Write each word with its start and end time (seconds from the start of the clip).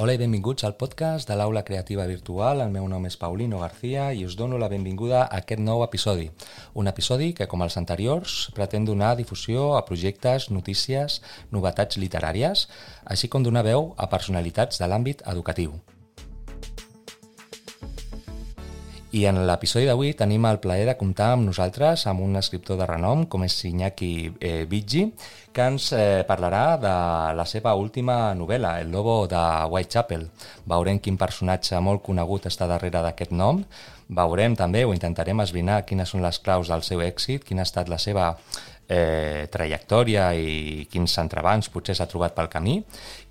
Hola 0.00 0.14
i 0.16 0.18
benvinguts 0.20 0.64
al 0.64 0.78
podcast 0.80 1.28
de 1.28 1.34
l'Aula 1.36 1.60
Creativa 1.60 2.06
Virtual. 2.08 2.62
El 2.64 2.70
meu 2.72 2.86
nom 2.88 3.04
és 3.04 3.18
Paulino 3.20 3.58
García 3.60 4.06
i 4.16 4.22
us 4.24 4.32
dono 4.38 4.56
la 4.62 4.70
benvinguda 4.72 5.18
a 5.26 5.42
aquest 5.42 5.60
nou 5.60 5.84
episodi. 5.84 6.30
Un 6.72 6.88
episodi 6.88 7.34
que, 7.36 7.44
com 7.44 7.60
els 7.60 7.76
anteriors, 7.76 8.38
pretén 8.56 8.88
donar 8.88 9.12
difusió 9.20 9.74
a 9.76 9.84
projectes, 9.84 10.48
notícies, 10.56 11.20
novetats 11.52 12.00
literàries, 12.00 12.64
així 13.04 13.28
com 13.28 13.44
donar 13.44 13.68
veu 13.68 13.90
a 14.00 14.08
personalitats 14.08 14.80
de 14.80 14.88
l'àmbit 14.88 15.20
educatiu. 15.36 15.76
I 19.10 19.24
en 19.26 19.40
l'episodi 19.42 19.88
d'avui 19.88 20.12
tenim 20.14 20.44
el 20.46 20.60
plaer 20.62 20.84
de 20.86 20.92
comptar 20.94 21.32
amb 21.34 21.48
nosaltres 21.48 22.04
amb 22.06 22.22
un 22.22 22.38
escriptor 22.38 22.76
de 22.78 22.86
renom 22.86 23.24
com 23.26 23.42
és 23.42 23.56
Iñaki 23.66 24.10
eh, 24.38 24.68
Viggi, 24.70 25.02
que 25.50 25.66
ens 25.66 25.88
eh, 25.98 26.22
parlarà 26.28 26.76
de 26.78 26.92
la 27.34 27.46
seva 27.52 27.72
última 27.74 28.20
novel·la, 28.38 28.76
El 28.78 28.94
lobo 28.94 29.24
de 29.26 29.42
Whitechapel. 29.66 30.28
Veurem 30.70 31.02
quin 31.02 31.18
personatge 31.18 31.80
molt 31.82 32.04
conegut 32.06 32.46
està 32.46 32.70
darrere 32.70 33.02
d'aquest 33.02 33.34
nom, 33.34 33.64
veurem 34.06 34.54
també 34.54 34.84
o 34.86 34.94
intentarem 34.94 35.42
esbrinar 35.42 35.82
quines 35.90 36.14
són 36.14 36.22
les 36.22 36.38
claus 36.38 36.70
del 36.70 36.86
seu 36.86 37.02
èxit, 37.02 37.42
quina 37.42 37.66
ha 37.66 37.70
estat 37.70 37.90
la 37.90 37.98
seva 37.98 38.36
eh, 38.90 39.46
trajectòria 39.52 40.32
i 40.34 40.86
quins 40.90 41.14
entrebancs 41.22 41.70
potser 41.70 41.94
s'ha 41.96 42.08
trobat 42.10 42.34
pel 42.36 42.50
camí 42.52 42.80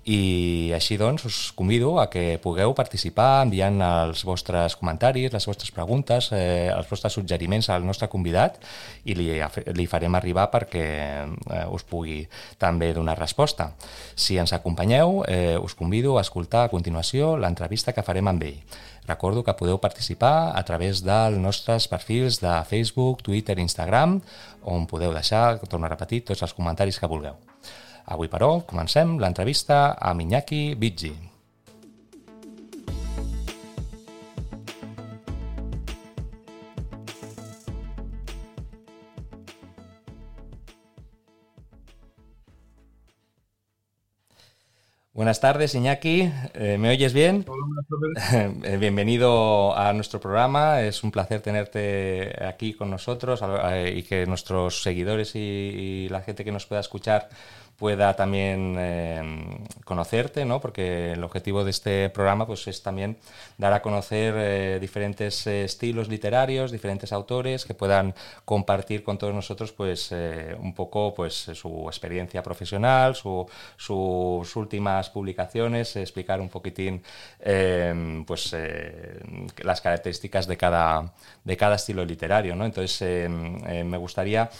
i 0.08 0.72
així 0.72 0.96
doncs 0.96 1.26
us 1.28 1.38
convido 1.52 1.98
a 2.00 2.06
que 2.08 2.38
pugueu 2.40 2.72
participar 2.74 3.42
enviant 3.44 3.76
els 3.84 4.24
vostres 4.24 4.74
comentaris, 4.80 5.28
les 5.32 5.46
vostres 5.46 5.70
preguntes, 5.76 6.30
eh, 6.32 6.72
els 6.72 6.88
vostres 6.88 7.12
suggeriments 7.12 7.68
al 7.68 7.84
nostre 7.84 8.08
convidat 8.08 8.56
i 9.04 9.14
li, 9.14 9.28
li 9.76 9.86
farem 9.86 10.16
arribar 10.16 10.48
perquè 10.50 10.86
eh, 11.28 11.64
us 11.68 11.84
pugui 11.84 12.22
també 12.58 12.94
donar 12.96 13.18
resposta. 13.20 13.74
Si 14.16 14.38
ens 14.40 14.54
acompanyeu, 14.56 15.20
eh, 15.28 15.58
us 15.60 15.76
convido 15.76 16.16
a 16.16 16.24
escoltar 16.24 16.64
a 16.64 16.72
continuació 16.72 17.36
l'entrevista 17.36 17.92
que 17.92 18.06
farem 18.06 18.32
amb 18.32 18.48
ell. 18.48 18.62
Recordo 19.10 19.42
que 19.42 19.56
podeu 19.58 19.78
participar 19.82 20.52
a 20.54 20.62
través 20.62 21.02
dels 21.02 21.38
nostres 21.42 21.88
perfils 21.90 22.38
de 22.38 22.52
Facebook, 22.70 23.24
Twitter 23.26 23.58
i 23.58 23.64
Instagram, 23.66 24.20
on 24.62 24.86
podeu 24.86 25.10
deixar, 25.16 25.58
torno 25.66 25.88
a 25.88 25.90
repetir, 25.90 26.22
tots 26.28 26.44
els 26.46 26.54
comentaris 26.54 27.00
que 27.00 27.10
vulgueu. 27.10 27.40
Avui, 28.06 28.30
però, 28.30 28.52
comencem 28.70 29.18
l'entrevista 29.18 29.82
a 29.98 30.14
Iñaki 30.14 30.62
Viggi. 30.78 31.14
Buenas 45.20 45.38
tardes, 45.38 45.74
Iñaki. 45.74 46.32
Eh, 46.54 46.78
¿Me 46.78 46.88
oyes 46.88 47.12
bien? 47.12 47.44
Eh, 48.32 48.76
bienvenido 48.78 49.76
a 49.76 49.92
nuestro 49.92 50.18
programa. 50.18 50.80
Es 50.80 51.04
un 51.04 51.10
placer 51.10 51.42
tenerte 51.42 52.34
aquí 52.42 52.72
con 52.72 52.88
nosotros 52.90 53.42
eh, 53.44 53.92
y 53.98 54.02
que 54.02 54.24
nuestros 54.24 54.82
seguidores 54.82 55.36
y, 55.36 55.38
y 55.38 56.08
la 56.08 56.22
gente 56.22 56.42
que 56.42 56.52
nos 56.52 56.64
pueda 56.64 56.80
escuchar 56.80 57.28
pueda 57.80 58.14
también 58.14 58.76
eh, 58.78 59.22
conocerte, 59.86 60.44
¿no? 60.44 60.60
porque 60.60 61.12
el 61.12 61.24
objetivo 61.24 61.64
de 61.64 61.70
este 61.70 62.10
programa 62.10 62.46
pues, 62.46 62.68
es 62.68 62.82
también 62.82 63.16
dar 63.56 63.72
a 63.72 63.80
conocer 63.80 64.34
eh, 64.36 64.78
diferentes 64.78 65.46
eh, 65.46 65.64
estilos 65.64 66.08
literarios, 66.08 66.72
diferentes 66.72 67.10
autores 67.10 67.64
que 67.64 67.72
puedan 67.72 68.14
compartir 68.44 69.02
con 69.02 69.16
todos 69.16 69.34
nosotros 69.34 69.72
pues, 69.72 70.12
un 70.12 70.74
poco 70.74 71.14
pues, 71.14 71.34
su 71.54 71.84
experiencia 71.86 72.42
profesional, 72.42 73.14
su, 73.14 73.48
sus 73.78 74.56
últimas 74.56 75.08
publicaciones, 75.08 75.96
explicar 75.96 76.38
un 76.42 76.50
poquitín 76.50 77.02
pues, 78.26 78.54
las 79.64 79.80
características 79.80 80.46
de 80.46 80.56
cada, 80.58 81.14
de 81.44 81.56
cada 81.56 81.76
estilo 81.76 82.04
literario. 82.04 82.54
¿no? 82.54 82.66
Entonces, 82.66 83.00
me 83.30 83.96
gustaría 83.96 84.50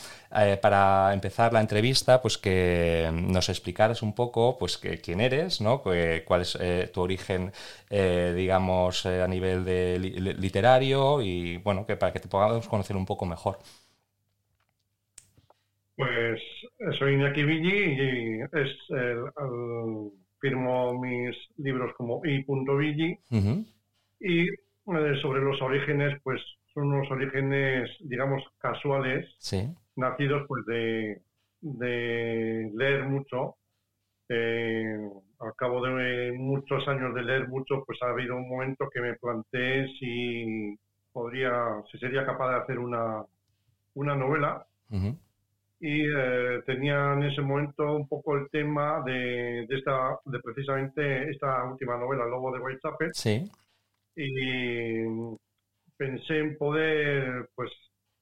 para 0.62 1.12
empezar 1.12 1.52
la 1.52 1.60
entrevista, 1.60 2.22
pues 2.22 2.38
que 2.38 3.09
nos 3.12 3.48
explicaras 3.48 4.02
un 4.02 4.14
poco 4.14 4.56
pues 4.58 4.78
que, 4.78 4.98
quién 4.98 5.20
eres, 5.20 5.60
¿no? 5.60 5.82
Que, 5.82 6.22
cuál 6.26 6.42
es 6.42 6.56
eh, 6.60 6.90
tu 6.92 7.00
origen, 7.00 7.52
eh, 7.88 8.32
digamos, 8.36 9.06
eh, 9.06 9.22
a 9.22 9.28
nivel 9.28 9.64
de 9.64 9.98
li 9.98 10.10
literario 10.34 11.20
y, 11.22 11.58
bueno, 11.58 11.86
que 11.86 11.96
para 11.96 12.12
que 12.12 12.20
te 12.20 12.28
podamos 12.28 12.68
conocer 12.68 12.96
un 12.96 13.06
poco 13.06 13.26
mejor. 13.26 13.58
Pues 15.96 16.40
soy 16.98 17.14
Iñaki 17.14 17.42
Villi 17.42 17.78
y 17.78 18.40
es 18.40 18.76
el, 18.90 19.24
el, 19.36 20.10
firmo 20.40 20.98
mis 20.98 21.36
libros 21.58 21.92
como 21.98 22.24
i.villi 22.24 23.18
uh 23.30 23.36
-huh. 23.36 23.66
y 24.20 24.46
sobre 25.20 25.42
los 25.42 25.60
orígenes, 25.60 26.18
pues 26.22 26.40
son 26.72 26.92
unos 26.92 27.10
orígenes, 27.10 27.90
digamos, 28.00 28.42
casuales. 28.58 29.26
Sí 29.38 29.68
nacidos 30.00 30.44
pues 30.48 30.64
de, 30.66 31.22
de 31.60 32.70
leer 32.74 33.04
mucho, 33.04 33.56
eh, 34.28 34.96
al 35.40 35.54
cabo 35.56 35.84
de 35.84 36.32
muchos 36.32 36.86
años 36.88 37.14
de 37.14 37.22
leer 37.22 37.48
mucho, 37.48 37.82
pues 37.84 37.98
ha 38.02 38.10
habido 38.10 38.36
un 38.36 38.48
momento 38.48 38.88
que 38.92 39.00
me 39.00 39.14
planteé 39.14 39.88
si 39.98 40.78
podría, 41.12 41.82
si 41.90 41.98
sería 41.98 42.24
capaz 42.24 42.50
de 42.50 42.60
hacer 42.62 42.78
una, 42.78 43.24
una 43.94 44.14
novela. 44.14 44.66
Y 45.82 46.02
eh, 46.04 46.62
tenía 46.66 47.14
en 47.14 47.22
ese 47.22 47.40
momento 47.40 47.96
un 47.96 48.06
poco 48.06 48.36
el 48.36 48.50
tema 48.50 49.02
de, 49.04 49.66
de, 49.66 49.78
esta, 49.78 50.18
de 50.26 50.38
precisamente 50.40 51.30
esta 51.30 51.64
última 51.64 51.96
novela, 51.96 52.26
Lobo 52.26 52.52
de 52.52 52.60
Whitechapel. 52.60 53.10
Sí. 53.14 53.50
Y 54.14 55.04
pensé 55.96 56.38
en 56.38 56.58
poder, 56.58 57.48
pues, 57.54 57.70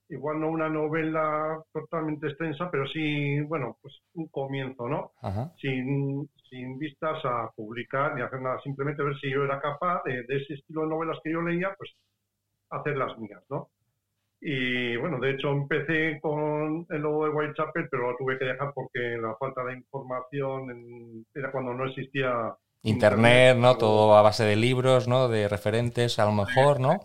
igual 0.08 0.40
no 0.40 0.48
una 0.48 0.68
novela 0.68 1.62
totalmente 1.72 2.28
extensa, 2.28 2.70
pero 2.70 2.86
sí, 2.88 3.40
bueno, 3.40 3.76
pues 3.82 3.94
un 4.14 4.28
comienzo, 4.28 4.88
¿no? 4.88 5.12
Sin, 5.60 6.28
sin 6.48 6.78
vistas 6.78 7.24
a 7.24 7.50
publicar 7.54 8.14
ni 8.14 8.22
hacer 8.22 8.40
nada, 8.40 8.60
simplemente 8.62 9.02
ver 9.02 9.18
si 9.20 9.30
yo 9.30 9.44
era 9.44 9.60
capaz 9.60 10.02
de, 10.04 10.22
de 10.24 10.36
ese 10.36 10.54
estilo 10.54 10.82
de 10.82 10.88
novelas 10.88 11.18
que 11.22 11.32
yo 11.32 11.42
leía, 11.42 11.74
pues 11.76 11.90
hacer 12.70 12.96
las 12.96 13.18
mías, 13.18 13.42
¿no? 13.50 13.68
Y 14.40 14.96
bueno, 14.96 15.18
de 15.18 15.32
hecho 15.32 15.50
empecé 15.50 16.20
con 16.20 16.86
el 16.90 17.02
logo 17.02 17.24
de 17.24 17.30
Whitechapel, 17.30 17.88
pero 17.90 18.12
lo 18.12 18.16
tuve 18.16 18.38
que 18.38 18.44
dejar 18.44 18.72
porque 18.72 19.18
la 19.20 19.34
falta 19.34 19.64
de 19.64 19.74
información 19.74 21.24
era 21.34 21.50
cuando 21.50 21.74
no 21.74 21.86
existía 21.86 22.54
Internet, 22.82 23.56
¿no? 23.56 23.76
Todo 23.76 24.16
a 24.16 24.22
base 24.22 24.44
de 24.44 24.56
libros, 24.56 25.08
¿no? 25.08 25.28
De 25.28 25.48
referentes, 25.48 26.18
a 26.18 26.24
lo 26.24 26.32
mejor, 26.32 26.78
¿no? 26.78 27.00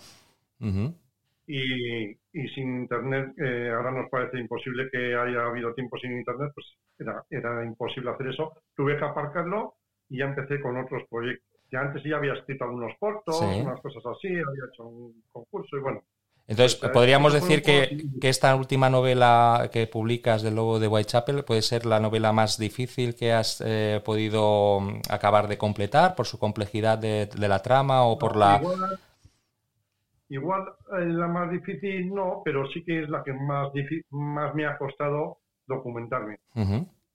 Y, 1.46 2.12
y, 2.12 2.48
sin 2.56 2.82
Internet, 2.82 3.34
eh, 3.38 3.72
ahora 3.76 3.92
nos 3.92 4.10
parece 4.10 4.40
imposible 4.40 4.90
que 4.92 5.16
haya 5.16 5.46
habido 5.46 5.74
tiempo 5.74 5.98
sin 5.98 6.18
Internet, 6.18 6.52
pues 6.54 6.68
era, 6.98 7.24
era 7.30 7.66
imposible 7.66 8.12
hacer 8.12 8.28
eso. 8.28 8.54
Tuve 8.76 8.98
que 8.98 9.06
aparcarlo 9.06 9.76
y 10.10 10.20
ya 10.20 10.26
empecé 10.26 10.62
con 10.62 10.78
otros 10.78 11.04
proyectos. 11.10 11.48
Ya 11.72 11.82
antes 11.82 12.04
ya 12.04 12.18
había 12.18 12.34
escrito 12.34 12.66
algunos 12.66 12.94
cortos, 13.00 13.42
unas 13.42 13.82
cosas 13.82 14.04
así, 14.06 14.28
había 14.28 14.70
hecho 14.72 14.84
un 14.86 15.24
concurso 15.32 15.76
y 15.76 15.80
bueno, 15.80 16.04
entonces, 16.46 16.78
pues, 16.78 16.92
podríamos 16.92 17.32
decir 17.32 17.64
que, 17.64 18.06
esta 18.22 18.56
última 18.56 18.90
novela 18.90 19.70
que 19.72 19.88
publicas 19.88 20.42
del 20.42 20.56
Lobo 20.56 20.80
de 20.80 20.88
Whitechapel 20.88 21.44
puede 21.44 21.62
ser 21.62 21.86
la 21.86 22.00
novela 22.00 22.34
más 22.34 22.58
difícil 22.58 23.16
que 23.16 23.32
has 23.32 23.64
eh, 23.66 24.02
podido 24.04 24.82
mm, 24.82 25.02
acabar 25.10 25.48
de 25.48 25.58
completar 25.58 26.16
por 26.16 26.28
su 26.28 26.40
complejidad 26.40 26.98
de, 26.98 27.30
la 27.38 27.62
trama 27.62 28.04
o 28.04 28.20
por 28.20 28.36
la... 28.36 28.60
Igual, 28.62 29.00
eh, 30.38 31.06
la 31.06 31.28
más 31.28 31.52
difícil 31.52 32.14
no, 32.14 32.42
pero 32.44 32.68
sí 32.68 32.84
que 32.84 33.04
es 33.04 33.10
la 33.10 33.24
que 33.24 33.34
más, 33.34 33.72
más 34.12 34.56
me 34.56 34.66
ha 34.66 34.78
costado 34.78 35.38
documentarme. 35.68 36.38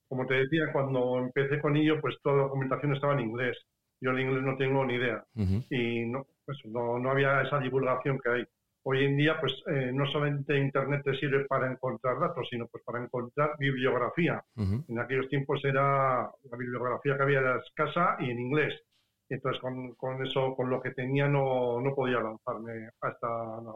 Como 0.08 0.26
te 0.26 0.34
decía, 0.34 0.72
cuando 0.72 1.18
empecé 1.18 1.60
con 1.60 1.76
ello, 1.76 2.00
pues 2.00 2.16
toda 2.22 2.36
la 2.36 2.42
documentación 2.44 2.94
estaba 2.94 3.14
en 3.14 3.20
inglés. 3.20 3.56
Yo 4.00 4.10
el 4.10 4.20
inglés 4.20 4.42
no 4.42 4.56
tengo 4.56 4.84
ni 4.84 4.94
idea. 4.94 5.24
Y 5.70 6.06
no, 6.06 6.26
pues 6.46 6.58
no, 6.64 6.98
no 6.98 7.10
había 7.10 7.42
esa 7.42 7.58
divulgación 7.58 8.18
que 8.18 8.30
hay. 8.30 8.44
Hoy 8.84 9.04
en 9.04 9.18
día, 9.18 9.38
pues 9.38 9.52
eh, 9.66 9.90
no 9.92 10.06
solamente 10.06 10.58
Internet 10.58 11.02
te 11.04 11.14
sirve 11.18 11.44
para 11.44 11.70
encontrar 11.70 12.18
datos, 12.18 12.46
sino 12.48 12.66
pues 12.68 12.82
para 12.84 13.02
encontrar 13.02 13.50
bibliografía. 13.58 14.42
En 14.56 14.98
aquellos 14.98 15.28
tiempos 15.28 15.62
era 15.64 16.22
la 16.50 16.56
bibliografía 16.56 17.16
que 17.16 17.22
había 17.22 17.40
era 17.40 17.58
escasa 17.58 18.16
y 18.20 18.30
en 18.30 18.38
inglés. 18.38 18.80
Entonces, 19.28 19.60
con, 19.60 19.92
con 19.94 20.24
eso, 20.24 20.54
con 20.56 20.70
lo 20.70 20.80
que 20.80 20.90
tenía, 20.90 21.28
no, 21.28 21.80
no 21.80 21.94
podía 21.94 22.20
lanzarme 22.20 22.88
a 23.00 23.08
esta 23.08 23.28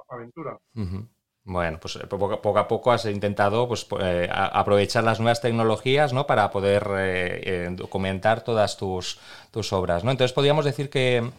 aventura. 0.09 0.59
Bueno, 1.45 1.79
pues 1.81 1.97
eh, 1.97 2.07
poco, 2.07 2.59
a 2.59 2.69
poco 2.69 2.93
has 2.93 3.05
intentado 3.07 3.67
pues, 3.67 3.87
eh, 4.01 4.29
aprovechar 4.31 5.03
las 5.05 5.19
nuevas 5.19 5.41
tecnologías 5.41 6.13
¿no? 6.13 6.27
para 6.27 6.51
poder 6.51 7.77
documentar 7.77 8.43
todas 8.45 8.77
tus, 8.77 9.19
tus 9.51 9.73
obras. 9.73 10.05
¿no? 10.05 10.11
Entonces 10.11 10.33
podríamos 10.33 10.65
decir 10.65 10.89
que 10.89 11.31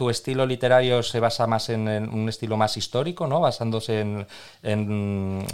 tu 0.00 0.08
estilo 0.08 0.46
literario 0.46 1.02
se 1.02 1.20
basa 1.20 1.46
más 1.46 1.68
en, 1.68 1.86
un 1.86 2.26
estilo 2.30 2.56
más 2.56 2.74
histórico, 2.78 3.26
¿no? 3.26 3.38
Basándose 3.38 4.26
en, 4.62 5.44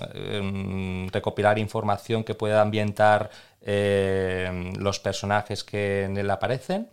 recopilar 1.12 1.58
información 1.58 2.22
que 2.22 2.36
pueda 2.36 2.62
ambientar 2.62 3.28
eh, 3.60 4.72
los 4.78 5.00
personajes 5.00 5.64
que 5.64 6.04
en 6.04 6.16
él 6.16 6.30
aparecen. 6.30 6.88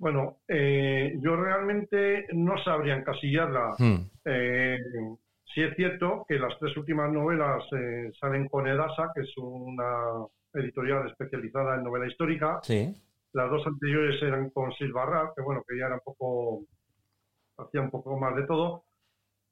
Bueno, 0.00 0.38
eh, 0.48 1.14
yo 1.20 1.36
realmente 1.36 2.26
no 2.32 2.56
sabría 2.64 2.96
encasillarla. 2.96 3.74
Hmm. 3.78 4.10
Eh, 4.24 4.78
sí 5.54 5.62
es 5.62 5.76
cierto 5.76 6.24
que 6.26 6.38
las 6.38 6.58
tres 6.58 6.76
últimas 6.76 7.12
novelas 7.12 7.62
salen 8.18 8.48
con 8.48 8.66
Edasa, 8.66 9.12
que 9.14 9.20
es 9.20 9.36
una 9.36 10.26
editorial 10.54 11.08
especializada 11.08 11.76
en 11.76 11.84
novela 11.84 12.08
histórica. 12.08 12.58
Sí 12.62 12.92
las 13.32 13.50
dos 13.50 13.66
anteriores 13.66 14.20
eran 14.22 14.50
con 14.50 14.72
Silva 14.72 15.32
que 15.34 15.42
bueno, 15.42 15.62
que 15.66 15.78
ya 15.78 15.86
era 15.86 15.94
un 15.94 16.00
poco, 16.00 16.64
hacía 17.58 17.80
un 17.80 17.90
poco 17.90 18.18
más 18.18 18.34
de 18.34 18.46
todo, 18.46 18.84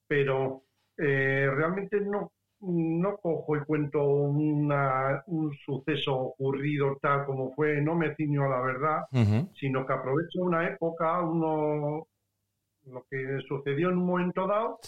pero 0.06 0.64
eh, 0.96 1.48
realmente 1.54 2.00
no, 2.00 2.32
no 2.60 3.16
cojo 3.18 3.56
y 3.56 3.60
cuento 3.64 4.02
una, 4.04 5.22
un 5.26 5.52
suceso 5.64 6.14
ocurrido 6.14 6.96
tal 7.00 7.24
como 7.24 7.54
fue, 7.54 7.80
no 7.80 7.94
me 7.94 8.14
ciño 8.16 8.44
a 8.44 8.48
la 8.48 8.60
verdad, 8.60 9.02
sino 9.58 9.86
que 9.86 9.92
aprovecho 9.92 10.42
una 10.42 10.66
época, 10.68 11.22
uno 11.22 12.06
lo 12.86 13.04
que 13.10 13.40
sucedió 13.46 13.90
en 13.90 13.98
un 13.98 14.06
momento 14.06 14.46
dado, 14.46 14.78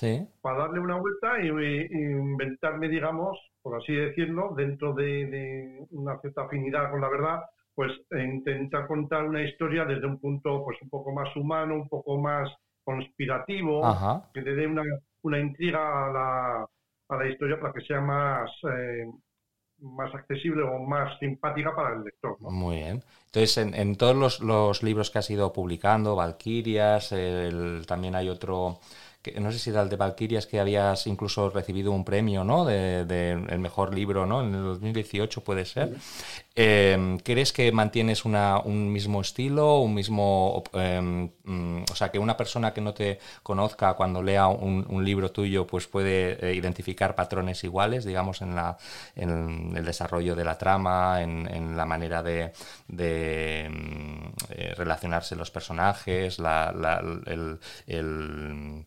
para 0.41 0.59
darle 0.59 0.81
una 0.81 0.99
vuelta 0.99 1.39
y, 1.43 1.49
inventarme, 1.49 2.89
digamos, 2.89 3.39
por 3.63 3.77
así 3.77 3.93
decirlo, 3.95 4.55
dentro 4.57 4.95
de, 4.95 5.27
de, 5.27 5.87
una 5.91 6.19
cierta 6.21 6.43
afinidad 6.43 6.91
con 6.91 7.03
la 7.03 7.11
verdad, 7.11 7.41
pues 7.75 7.93
e 8.11 8.23
intenta 8.23 8.87
contar 8.87 9.25
una 9.25 9.43
historia 9.43 9.85
desde 9.85 10.07
un 10.07 10.19
punto 10.19 10.65
pues 10.65 10.79
un 10.83 10.89
poco 10.89 11.13
más 11.13 11.35
humano, 11.37 11.75
un 11.75 11.89
poco 11.89 12.19
más 12.19 12.51
conspirativo, 12.85 13.83
que 14.33 14.43
le 14.43 14.55
dé 14.55 14.67
una, 14.67 14.83
una 15.23 15.39
intriga 15.39 16.07
a 16.07 16.13
la, 16.13 16.69
a 17.11 17.17
la, 17.17 17.29
historia 17.29 17.59
para 17.61 17.73
que 17.73 17.81
sea 17.83 18.01
más, 18.01 18.51
eh, 18.65 19.05
más 19.79 20.15
accesible 20.15 20.63
o 20.63 20.79
más 20.79 21.19
simpática 21.19 21.75
para 21.75 21.97
el 21.97 22.05
lector. 22.05 22.37
Muy 22.41 22.77
bien. 22.77 23.03
Entonces, 23.27 23.59
en, 23.59 23.75
en 23.75 23.97
todos 23.97 24.17
los, 24.17 24.41
los, 24.41 24.83
libros 24.83 25.11
que 25.11 25.19
has 25.19 25.31
ido 25.31 25.53
publicando, 25.53 26.17
Valquirias, 26.17 27.15
también 27.87 28.15
hay 28.15 28.29
otro 28.29 28.81
no 29.39 29.53
sé 29.53 29.59
si 29.59 29.71
era 29.71 29.83
el 29.83 29.89
de 29.89 29.97
Valkyrias, 29.97 30.47
que 30.47 30.61
habías 30.61 31.07
incluso 31.07 31.51
recibido 31.51 31.93
un 31.93 32.05
premio, 32.05 32.43
¿no? 32.43 32.65
De, 32.65 33.01
el 33.33 33.59
mejor 33.59 33.95
libro, 33.95 34.25
¿no? 34.25 34.43
En 34.43 34.55
el 34.55 34.63
2018 34.63 35.43
puede 35.45 35.67
ser. 35.67 35.95
Em, 36.55 37.19
¿Crees 37.19 37.53
que 37.53 37.71
mantienes 37.73 38.25
una, 38.25 38.61
un 38.61 38.91
mismo 38.93 39.21
estilo, 39.21 39.81
un 39.81 39.95
mismo, 39.95 40.63
em, 40.73 41.31
mm, 41.45 41.85
o 41.91 41.95
sea, 41.95 42.11
que 42.11 42.19
una 42.19 42.37
persona 42.37 42.73
que 42.73 42.81
no 42.81 42.95
te 42.95 43.19
conozca 43.43 43.95
cuando 43.95 44.23
lea 44.23 44.47
un, 44.49 45.05
libro 45.05 45.31
tuyo, 45.33 45.67
pues 45.67 45.87
puede 45.87 46.39
eh, 46.45 46.55
identificar 46.55 47.15
patrones 47.15 47.65
iguales, 47.65 48.05
digamos, 48.05 48.43
en, 48.43 48.55
la, 48.55 48.77
en 49.17 49.75
el 49.77 49.85
desarrollo 49.85 50.35
de 50.35 50.45
la 50.45 50.59
trama, 50.59 51.23
en, 51.23 51.77
la 51.77 51.87
manera 51.87 52.23
de, 52.23 52.53
de 52.89 53.69
mm, 53.71 54.27
eh, 54.51 54.75
relacionarse 54.77 55.37
los 55.37 55.51
personajes, 55.51 56.39
la, 56.39 56.73
el 57.27 57.61
el 57.87 58.85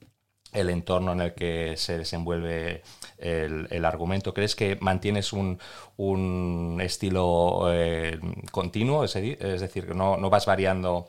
entorno 0.54 1.14
en 1.14 1.22
el 1.22 1.34
que 1.34 1.76
se 1.78 1.98
desenvuelve 1.98 2.82
el, 3.18 3.86
argumento. 3.86 4.34
¿Crees 4.34 4.56
que 4.56 4.78
mantienes 4.80 5.34
un, 5.34 5.60
un 5.98 6.80
estilo 6.82 7.66
eh, 7.72 8.20
continuo? 8.52 9.04
Es, 9.04 9.14
decir, 9.14 9.88
que 9.88 9.94
no, 9.94 10.18
no 10.18 10.30
vas 10.30 10.46
variando 10.46 11.08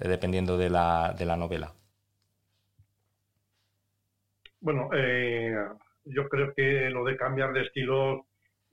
eh, 0.00 0.08
dependiendo 0.08 0.56
de 0.56 0.70
la, 0.70 1.14
de 1.16 1.24
la 1.24 1.36
novela. 1.36 1.72
Bueno, 4.60 4.90
eh, 4.92 5.54
yo 6.04 6.28
creo 6.28 6.52
que 6.54 6.90
lo 6.90 7.04
de 7.04 7.16
cambiar 7.16 7.52
de 7.52 7.62
estilo 7.62 8.26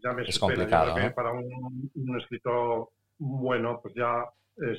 ya 0.04 0.12
me 0.14 0.24
es 0.24 0.38
complicado. 0.38 0.96
Para 1.16 1.32
un, 1.32 2.20
escritor 2.20 2.90
bueno, 3.18 3.80
pues 3.82 3.94
ya 3.96 4.26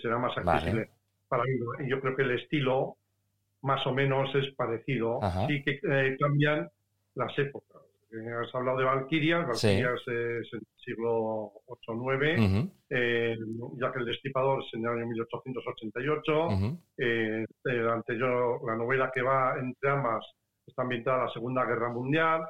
será 0.03 0.19
más 0.19 0.37
accesible. 0.37 0.91
Para 1.29 1.45
mí, 1.45 1.51
yo 1.89 2.01
creo 2.01 2.15
que 2.15 2.23
el 2.23 2.33
estilo 2.33 2.98
más 3.63 3.85
o 3.87 3.93
menos 3.93 4.33
es 4.35 4.55
parecido. 4.55 5.21
Sí 5.47 5.63
que 5.63 5.81
eh, 5.83 6.17
cambian 6.19 6.69
las 7.15 7.37
épocas. 7.39 7.83
Eh, 8.11 8.33
has 8.43 8.55
hablado 8.55 8.79
de 8.79 8.85
Valkyrias, 8.85 9.47
Valkyrias 9.47 10.01
es 10.07 10.53
el 10.55 10.63
siglo 10.83 11.53
8-9, 11.67 12.71
eh, 12.89 13.37
ya 13.79 13.93
que 13.93 13.99
el 13.99 14.07
destripador 14.07 14.65
es 14.65 14.75
en 14.75 14.87
el 14.87 14.93
año 14.93 15.07
1888. 15.09 16.49
el 16.97 17.89
anterior, 17.89 18.61
la 18.67 18.77
novela 18.77 19.11
que 19.13 19.21
va 19.21 19.57
entre 19.59 19.91
ambas 19.91 20.25
está 20.67 20.83
ambientada 20.83 21.19
en 21.19 21.25
la 21.25 21.33
Segunda 21.33 21.65
Guerra 21.67 21.91
Mundial. 21.91 22.43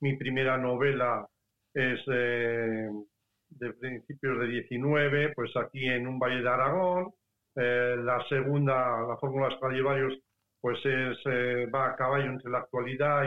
Mi 0.00 0.16
primera 0.16 0.56
novela 0.56 1.26
es 1.74 2.04
de 2.06 3.72
principios 3.80 4.40
de 4.40 4.48
19, 4.48 5.32
pues 5.34 5.56
aquí 5.56 5.86
en 5.86 6.08
un 6.08 6.18
valle 6.18 6.42
de 6.42 6.48
Aragón. 6.48 7.12
la 7.54 8.24
segunda, 8.28 9.00
la 9.06 9.16
Fórmula 9.16 9.54
Stradivarius, 9.56 10.18
pues 10.60 10.78
es, 10.84 11.18
eh, 11.26 11.66
va 11.66 11.90
a 11.90 11.96
caballo 11.96 12.26
entre 12.26 12.50
la 12.50 12.58
actualidad 12.58 13.24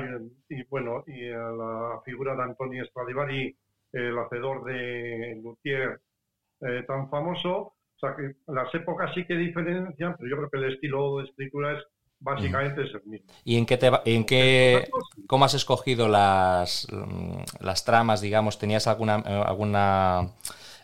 y, 0.50 0.63
bueno 0.63 1.03
y 1.07 1.25
eh, 1.25 1.33
la 1.33 2.01
figura 2.03 2.35
de 2.35 2.43
Antonio 2.43 2.85
Stradivari, 2.85 3.55
el 3.93 4.19
hacedor 4.19 4.65
de 4.65 5.39
Luthier 5.41 6.01
eh, 6.61 6.83
tan 6.88 7.09
famoso. 7.09 7.73
sea 8.00 8.15
que 8.15 8.35
las 8.51 8.73
épocas 8.75 9.11
sí 9.13 9.25
que 9.25 9.35
diferencian, 9.35 10.15
pero 10.17 10.29
yo 10.29 10.38
creo 10.38 10.50
que 10.50 10.57
el 10.57 10.73
estilo 10.73 11.17
de 11.17 11.25
escritura 11.25 11.77
es 11.77 11.83
básicamente 12.19 12.81
el 12.81 13.01
mismo. 13.05 13.33
¿Y 13.43 13.57
en 13.57 13.65
qué, 13.65 13.77
te, 13.77 13.89
en 14.05 14.25
qué 14.25 14.89
cómo 15.25 15.45
has 15.45 15.53
escogido 15.53 16.07
las, 16.07 16.88
las 17.59 17.85
tramas, 17.85 18.21
digamos? 18.21 18.59
¿Tenías 18.59 18.88
alguna, 18.88 19.15
alguna 19.15 20.33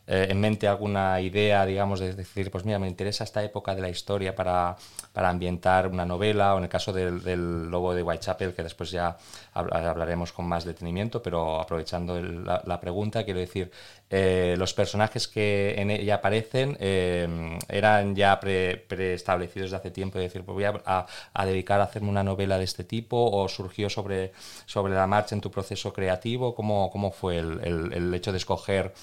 eh, 0.10 0.28
en 0.30 0.40
mente 0.40 0.70
alguna 0.70 1.20
idea, 1.20 1.66
digamos, 1.66 2.00
de 2.00 2.14
decir, 2.14 2.50
pues 2.50 2.64
mira, 2.64 2.80
me 2.80 2.88
interesa 2.88 3.26
esta 3.26 3.44
época 3.44 3.76
de 3.76 3.82
la 3.82 3.90
historia 3.90 4.34
para, 4.34 4.78
para 5.12 5.30
ambientar 5.30 5.88
una 5.88 6.06
novela, 6.06 6.56
o 6.56 6.58
en 6.60 6.64
el 6.64 6.70
caso 6.70 6.94
del, 6.94 7.70
Lobo 7.70 7.94
de 7.94 8.04
Whitechapel, 8.04 8.54
que 8.54 8.64
después 8.64 8.90
ya 8.90 9.18
hablaremos 9.54 10.32
con 10.32 10.46
más 10.46 10.64
detenimiento, 10.64 11.22
pero 11.22 11.60
aprovechando 11.60 12.22
la, 12.22 12.80
pregunta, 12.80 13.26
quiero 13.26 13.42
decir, 13.42 13.70
eh, 14.10 14.56
los 14.58 14.74
personajes 14.74 15.28
que 15.28 15.76
en 15.78 15.92
ella 15.92 16.16
aparecen 16.16 16.78
eh, 16.80 17.58
eran 17.68 18.16
ya 18.16 18.40
preestablecidos 18.40 19.72
de 19.72 19.78
hace 19.78 19.92
tiempo, 19.92 20.20
es 20.20 20.26
decir, 20.26 20.46
pues 20.46 20.54
voy 20.54 20.64
a, 20.64 21.06
dedicar 21.46 21.82
a 21.82 21.84
hacerme 21.84 22.10
una 22.10 22.24
novela 22.24 22.58
de 22.58 22.64
este 22.64 22.86
tipo, 22.86 23.30
o 23.30 23.50
surgió 23.50 23.90
sobre, 23.90 24.32
sobre 24.66 24.94
la 24.94 25.06
marcha 25.06 25.36
en 25.36 25.42
tu 25.42 25.52
proceso 25.52 25.92
creativo, 25.92 26.56
¿cómo, 26.56 26.90
cómo 26.92 27.12
fue 27.12 27.40
el, 27.40 27.92
el 27.94 28.14
hecho 28.14 28.32
de 28.32 28.38
escoger 28.38 28.94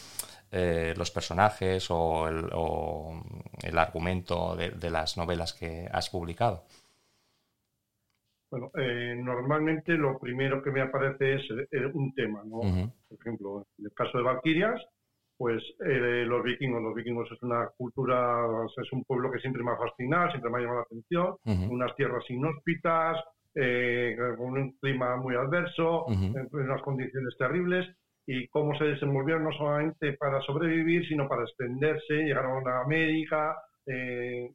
eh, 0.57 0.95
los 0.97 1.11
personajes 1.11 1.89
o 1.91 2.29
el, 2.29 3.77
argumento 3.77 4.55
de, 4.55 4.89
las 4.89 5.17
novelas 5.17 5.53
que 5.53 5.89
has 5.91 6.09
publicado? 6.09 6.63
Bueno, 8.53 8.71
eh, 8.79 9.17
normalmente 9.17 9.95
lo 9.95 10.17
primero 10.17 10.63
que 10.63 10.71
me 10.71 10.81
aparece 10.81 11.35
es 11.35 11.43
eh, 11.73 11.91
un 11.93 12.15
tema, 12.15 12.45
¿no? 12.45 12.61
Por 13.09 13.19
ejemplo, 13.19 13.67
en 13.81 13.87
el 13.87 13.93
caso 13.95 14.17
de 14.17 14.23
Valquirias, 14.23 14.81
pues 15.37 15.61
los 15.81 16.45
vikingos, 16.45 16.81
los 16.81 16.95
vikingos 16.95 17.29
es 17.33 17.43
una 17.43 17.69
cultura, 17.77 18.47
es 18.81 18.93
un 18.93 19.03
pueblo 19.03 19.33
que 19.33 19.41
siempre 19.41 19.65
me 19.65 19.73
ha 19.73 19.77
fascinado, 19.77 20.31
siempre 20.31 20.51
me 20.53 20.59
ha 20.59 20.61
llamado 20.61 20.79
la 20.79 20.85
atención, 20.85 21.37
unas 21.69 21.97
tierras 21.97 22.31
inhóspitas, 22.31 23.19
con 23.53 24.53
un 24.53 24.71
clima 24.81 25.17
muy 25.17 25.35
adverso, 25.35 26.07
en 26.09 26.49
unas 26.53 26.83
condiciones 26.83 27.37
terribles, 27.37 27.89
y 28.27 28.49
cómo 28.49 28.77
se 28.79 28.85
desenvolvieron 28.85 29.45
no 29.45 29.53
solamente 29.53 30.15
para 30.15 30.41
sobrevivir, 30.43 31.07
sino 31.07 31.29
para 31.29 31.43
extenderse, 31.43 32.15
llegaron 32.15 32.67
a 32.67 32.81
América, 32.81 33.57
eh, 33.87 34.51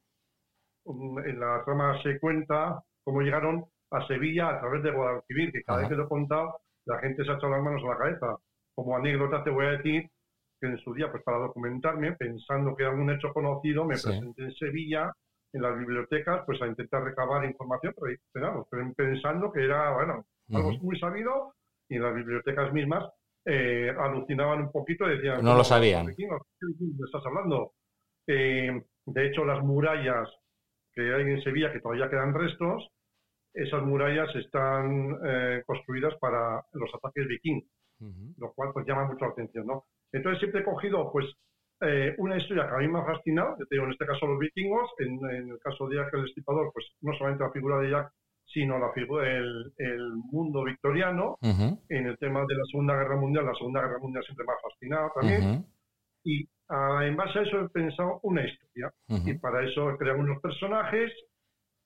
en 0.85 1.39
la 1.39 1.63
trama 1.65 2.01
se 2.01 2.19
cuenta 2.19 2.81
cómo 3.03 3.21
llegaron 3.21 3.65
a 3.91 4.07
Sevilla 4.07 4.49
a 4.49 4.59
través 4.59 4.83
de 4.83 4.91
Guadalquivir, 4.91 5.51
que 5.51 5.63
cada 5.63 5.79
vez 5.79 5.89
que 5.89 5.95
lo 5.95 6.05
he 6.05 6.09
contado, 6.09 6.61
la 6.85 6.99
gente 6.99 7.23
se 7.23 7.31
ha 7.31 7.35
echado 7.35 7.51
las 7.51 7.61
manos 7.61 7.83
a 7.83 7.87
la 7.87 7.97
cabeza. 7.97 8.37
Como 8.73 8.95
anécdota 8.95 9.43
te 9.43 9.49
voy 9.51 9.65
a 9.65 9.71
decir 9.71 10.09
que 10.59 10.67
en 10.67 10.77
su 10.79 10.93
día, 10.93 11.11
pues 11.11 11.23
para 11.23 11.37
documentarme, 11.37 12.13
pensando 12.13 12.75
que 12.75 12.83
era 12.83 12.91
un 12.91 13.09
hecho 13.11 13.31
conocido, 13.33 13.85
me 13.85 13.95
presenté 13.95 14.43
en 14.43 14.53
Sevilla, 14.53 15.13
en 15.53 15.61
las 15.61 15.77
bibliotecas, 15.77 16.43
pues 16.45 16.61
a 16.61 16.67
intentar 16.67 17.03
recabar 17.03 17.45
información, 17.45 17.93
pero, 18.31 18.67
pensando 18.95 19.51
que 19.51 19.63
era, 19.63 19.93
bueno, 19.93 20.25
algo 20.53 20.71
muy 20.81 20.99
sabido, 20.99 21.53
y 21.87 21.95
en 21.95 22.03
las 22.03 22.13
bibliotecas 22.13 22.71
mismas 22.73 23.05
eh, 23.45 23.93
alucinaban 23.97 24.61
un 24.61 24.71
poquito 24.71 25.07
y 25.07 25.15
decían... 25.15 25.43
No 25.43 25.55
lo 25.55 25.63
sabían. 25.63 26.07
¿De 26.07 26.15
qué 26.15 26.27
estás 27.05 27.25
hablando? 27.25 27.73
Eh, 28.27 28.83
de 29.05 29.27
hecho, 29.27 29.45
las 29.45 29.63
murallas 29.63 30.29
que 30.93 31.13
hay 31.13 31.21
en 31.21 31.41
Sevilla, 31.41 31.71
que 31.71 31.79
todavía 31.79 32.09
quedan 32.09 32.33
restos, 32.33 32.89
esas 33.53 33.81
murallas 33.83 34.33
están 34.35 35.17
eh, 35.25 35.63
construidas 35.65 36.13
para 36.19 36.63
los 36.73 36.93
ataques 36.93 37.27
vikingos, 37.27 37.69
lo 38.37 38.53
cual 38.53 38.71
pues 38.73 38.85
llama 38.85 39.05
mucho 39.05 39.25
la 39.25 39.31
atención, 39.31 39.65
¿no? 39.65 39.85
Entonces 40.11 40.39
siempre 40.39 40.61
he 40.61 40.65
cogido 40.65 41.11
pues 41.11 41.25
una 42.17 42.37
historia 42.37 42.67
que 42.67 42.75
a 42.75 42.77
mí 42.79 42.89
me 42.89 42.99
ha 42.99 43.05
fascinado, 43.05 43.55
te 43.55 43.65
digo, 43.71 43.85
en 43.85 43.91
este 43.91 44.05
caso 44.05 44.27
los 44.27 44.37
vikingos, 44.37 44.91
en, 44.99 45.49
el 45.49 45.59
caso 45.59 45.87
de 45.87 45.95
Jack 45.95 46.13
el 46.13 46.25
Estipador, 46.25 46.71
pues 46.73 46.85
no 47.01 47.13
solamente 47.17 47.45
la 47.45 47.51
figura 47.51 47.79
de 47.79 47.89
Jack, 47.89 48.11
sino 48.53 48.79
la 48.79 48.91
figura 48.93 49.29
el, 49.31 49.71
el 49.77 50.11
mundo 50.31 50.63
victoriano. 50.63 51.37
En 51.41 52.07
el 52.07 52.17
tema 52.17 52.45
de 52.47 52.55
la 52.55 52.65
Segunda 52.65 52.95
Guerra 52.95 53.15
Mundial, 53.15 53.45
la 53.45 53.53
Segunda 53.53 53.81
Guerra 53.81 53.99
Mundial 53.99 54.23
siempre 54.23 54.45
me 54.45 54.53
ha 54.53 54.69
fascinado 54.69 55.11
también. 55.15 55.65
Y 56.23 56.47
ah, 56.69 57.01
en 57.03 57.15
base 57.15 57.39
a 57.39 57.41
eso 57.43 57.61
he 57.61 57.69
pensado 57.69 58.19
una 58.23 58.45
historia. 58.45 58.91
Y 59.07 59.33
para 59.35 59.65
eso 59.65 59.89
he 59.91 59.97
creado 59.97 60.19
unos 60.19 60.41
personajes 60.41 61.11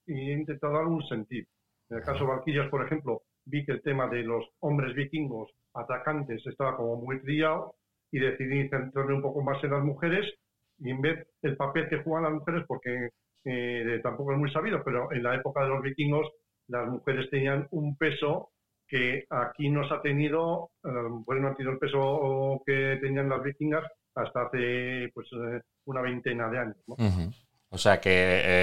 y 0.08 0.13
he 0.13 0.34
intentado 0.34 0.74
dar 0.74 0.86
un 0.86 1.03
sentido. 1.08 1.48
En 1.89 1.98
el 1.98 2.03
caso 2.03 2.20
de 2.20 2.32
Valquillas, 2.32 2.70
por 2.70 2.86
ejemplo, 2.86 3.22
vi 3.46 3.65
que 3.65 3.74
el 3.74 3.82
tema 3.82 4.08
de 4.08 4.24
los 4.24 4.46
hombres 4.60 4.96
vikingos 4.96 5.51
atacantes 5.74 6.46
estaba 6.46 6.77
como 6.77 6.96
muy 6.96 7.22
trillado 7.22 7.75
y 8.12 8.20
decidí 8.20 8.70
centrarme 8.70 9.15
un 9.15 9.22
poco 9.22 9.41
más 9.41 9.62
en 9.63 9.72
las 9.72 9.84
mujeres 9.84 10.25
y 10.79 10.91
en 10.91 11.01
vez 11.01 11.27
del 11.41 11.58
papel 11.58 11.89
que 11.89 12.01
juegan 12.03 12.24
las 12.24 12.34
mujeres, 12.34 12.63
porque 12.67 13.10
eh, 13.46 14.00
tampoco 14.01 14.34
es 14.34 14.39
muy 14.39 14.51
sabido, 14.51 14.82
pero 14.84 15.12
en 15.12 15.24
la 15.24 15.36
época 15.36 15.63
de 15.63 15.70
los 15.70 15.82
vikingos 15.82 16.29
las 16.67 16.88
mujeres 16.88 17.29
tenían 17.29 17.67
un 17.72 17.96
peso 17.98 18.51
que 18.88 19.25
aquí 19.29 19.70
no 19.70 19.88
se 19.88 19.93
ha 19.93 20.01
tenido, 20.01 20.72
eh, 20.84 20.89
pues 21.25 21.41
no 21.41 21.48
ha 21.48 21.55
tenido 21.55 21.74
el 21.74 21.79
peso 21.79 22.62
que 22.65 22.98
tenían 23.01 23.29
las 23.29 23.41
vikingas 23.41 23.84
hasta 24.15 24.43
hace 24.43 25.10
pues 25.13 25.27
eh, 25.34 25.62
una 25.86 26.01
veintena 26.01 26.50
de 26.50 26.60
años. 26.60 26.77
O 27.74 27.80
sea 27.80 28.00
que 28.00 28.12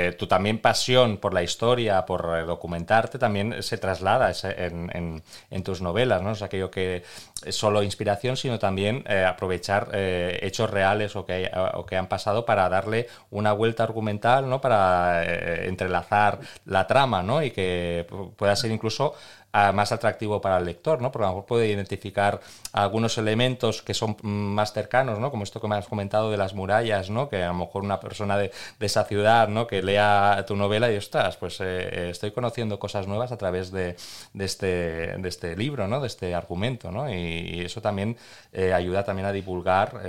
eh, 0.08 0.12
tu 0.12 0.28
también 0.28 0.60
pasión 0.60 1.16
por 1.16 1.34
la 1.34 1.42
historia, 1.42 2.06
por 2.06 2.46
documentarte, 2.46 3.18
también 3.18 3.60
se 3.62 3.76
traslada 3.76 4.32
en, 4.42 5.22
tus 5.64 5.82
novelas, 5.82 6.22
¿no? 6.22 6.30
O 6.30 6.34
sea, 6.36 6.46
aquello 6.46 6.70
que 6.70 7.02
es 7.44 7.56
solo 7.56 7.82
inspiración, 7.82 8.36
sino 8.36 8.58
también 8.60 9.04
aprovechar 9.26 9.90
hechos 9.92 10.70
reales 10.70 11.16
o 11.16 11.26
que, 11.26 11.50
o 11.74 11.84
que 11.84 11.96
han 11.96 12.06
pasado 12.06 12.46
para 12.46 12.68
darle 12.68 13.08
una 13.30 13.52
vuelta 13.52 13.82
argumental, 13.82 14.48
¿no? 14.48 14.60
Para 14.60 15.24
entrelazar 15.64 16.38
la 16.64 16.86
trama, 16.86 17.22
¿no? 17.22 17.42
Y 17.42 17.50
que 17.50 18.06
pueda 18.36 18.54
ser 18.54 18.70
incluso 18.70 19.14
más 19.52 19.92
atractivo 19.92 20.40
para 20.40 20.58
el 20.58 20.64
lector, 20.64 21.02
¿no? 21.02 21.10
Porque 21.10 21.24
a 21.24 21.28
lo 21.28 21.34
mejor 21.34 21.46
puede 21.46 21.68
identificar 21.68 22.40
algunos 22.72 23.18
elementos 23.18 23.82
que 23.82 23.94
son 23.94 24.16
más 24.22 24.72
cercanos, 24.72 25.18
¿no? 25.18 25.30
Como 25.30 25.44
esto 25.44 25.60
que 25.60 25.68
me 25.68 25.76
has 25.76 25.88
comentado 25.88 26.30
de 26.30 26.36
las 26.36 26.54
murallas, 26.54 27.10
¿no? 27.10 27.28
Que 27.28 27.42
a 27.42 27.48
lo 27.48 27.54
mejor 27.54 27.82
una 27.82 27.98
persona 28.00 28.38
de, 28.38 28.52
esa 28.78 29.04
ciudad, 29.04 29.48
¿no? 29.48 29.66
Que 29.66 29.82
lea 29.82 30.44
tu 30.46 30.56
novela 30.56 30.90
y, 30.90 30.96
ostras, 30.96 31.36
pues 31.36 31.60
eh, 31.60 31.64
eh, 31.66 32.08
estoy 32.10 32.30
conociendo 32.30 32.78
cosas 32.78 33.06
nuevas 33.06 33.32
a 33.32 33.36
través 33.36 33.70
de, 33.70 33.96
este, 34.38 34.66
de 34.66 35.28
este 35.28 35.56
libro, 35.56 35.88
¿no? 35.88 36.00
De 36.00 36.06
este 36.06 36.34
argumento, 36.34 36.90
¿no? 36.90 37.12
Y, 37.12 37.60
eso 37.60 37.82
también 37.82 38.16
eh, 38.52 38.72
ayuda 38.72 39.04
también 39.04 39.26
a 39.26 39.32
divulgar 39.32 40.00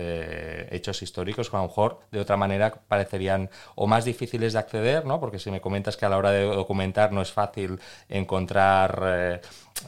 hechos 0.71 1.01
históricos 1.01 1.50
que 1.50 1.55
a 1.55 1.60
lo 1.60 1.67
mejor 1.67 2.00
de 2.12 2.19
otra 2.19 2.38
manera 2.38 2.74
parecerían 2.88 3.50
o 3.75 3.88
más 3.88 4.05
difíciles 4.05 4.53
de 4.53 4.60
acceder, 4.60 5.05
¿no? 5.05 5.19
Porque 5.19 5.39
si 5.39 5.51
me 5.51 5.62
comentas 5.62 5.98
que 5.98 6.05
a 6.05 6.10
la 6.10 6.17
hora 6.17 6.31
de 6.31 6.43
documentar 6.43 7.12
no 7.12 7.21
es 7.21 7.31
fácil 7.31 7.79
encontrar 8.10 9.30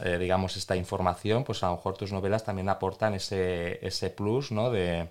eh, 0.04 0.18
digamos, 0.18 0.56
esta 0.56 0.76
información, 0.76 1.44
pues 1.44 1.62
a 1.62 1.68
lo 1.68 1.76
mejor 1.76 1.96
tus 1.96 2.12
novelas 2.12 2.44
también 2.44 2.68
aportan 2.68 3.14
ese, 3.14 3.84
ese 3.86 4.10
plus, 4.10 4.52
¿no? 4.52 4.70
De, 4.70 5.08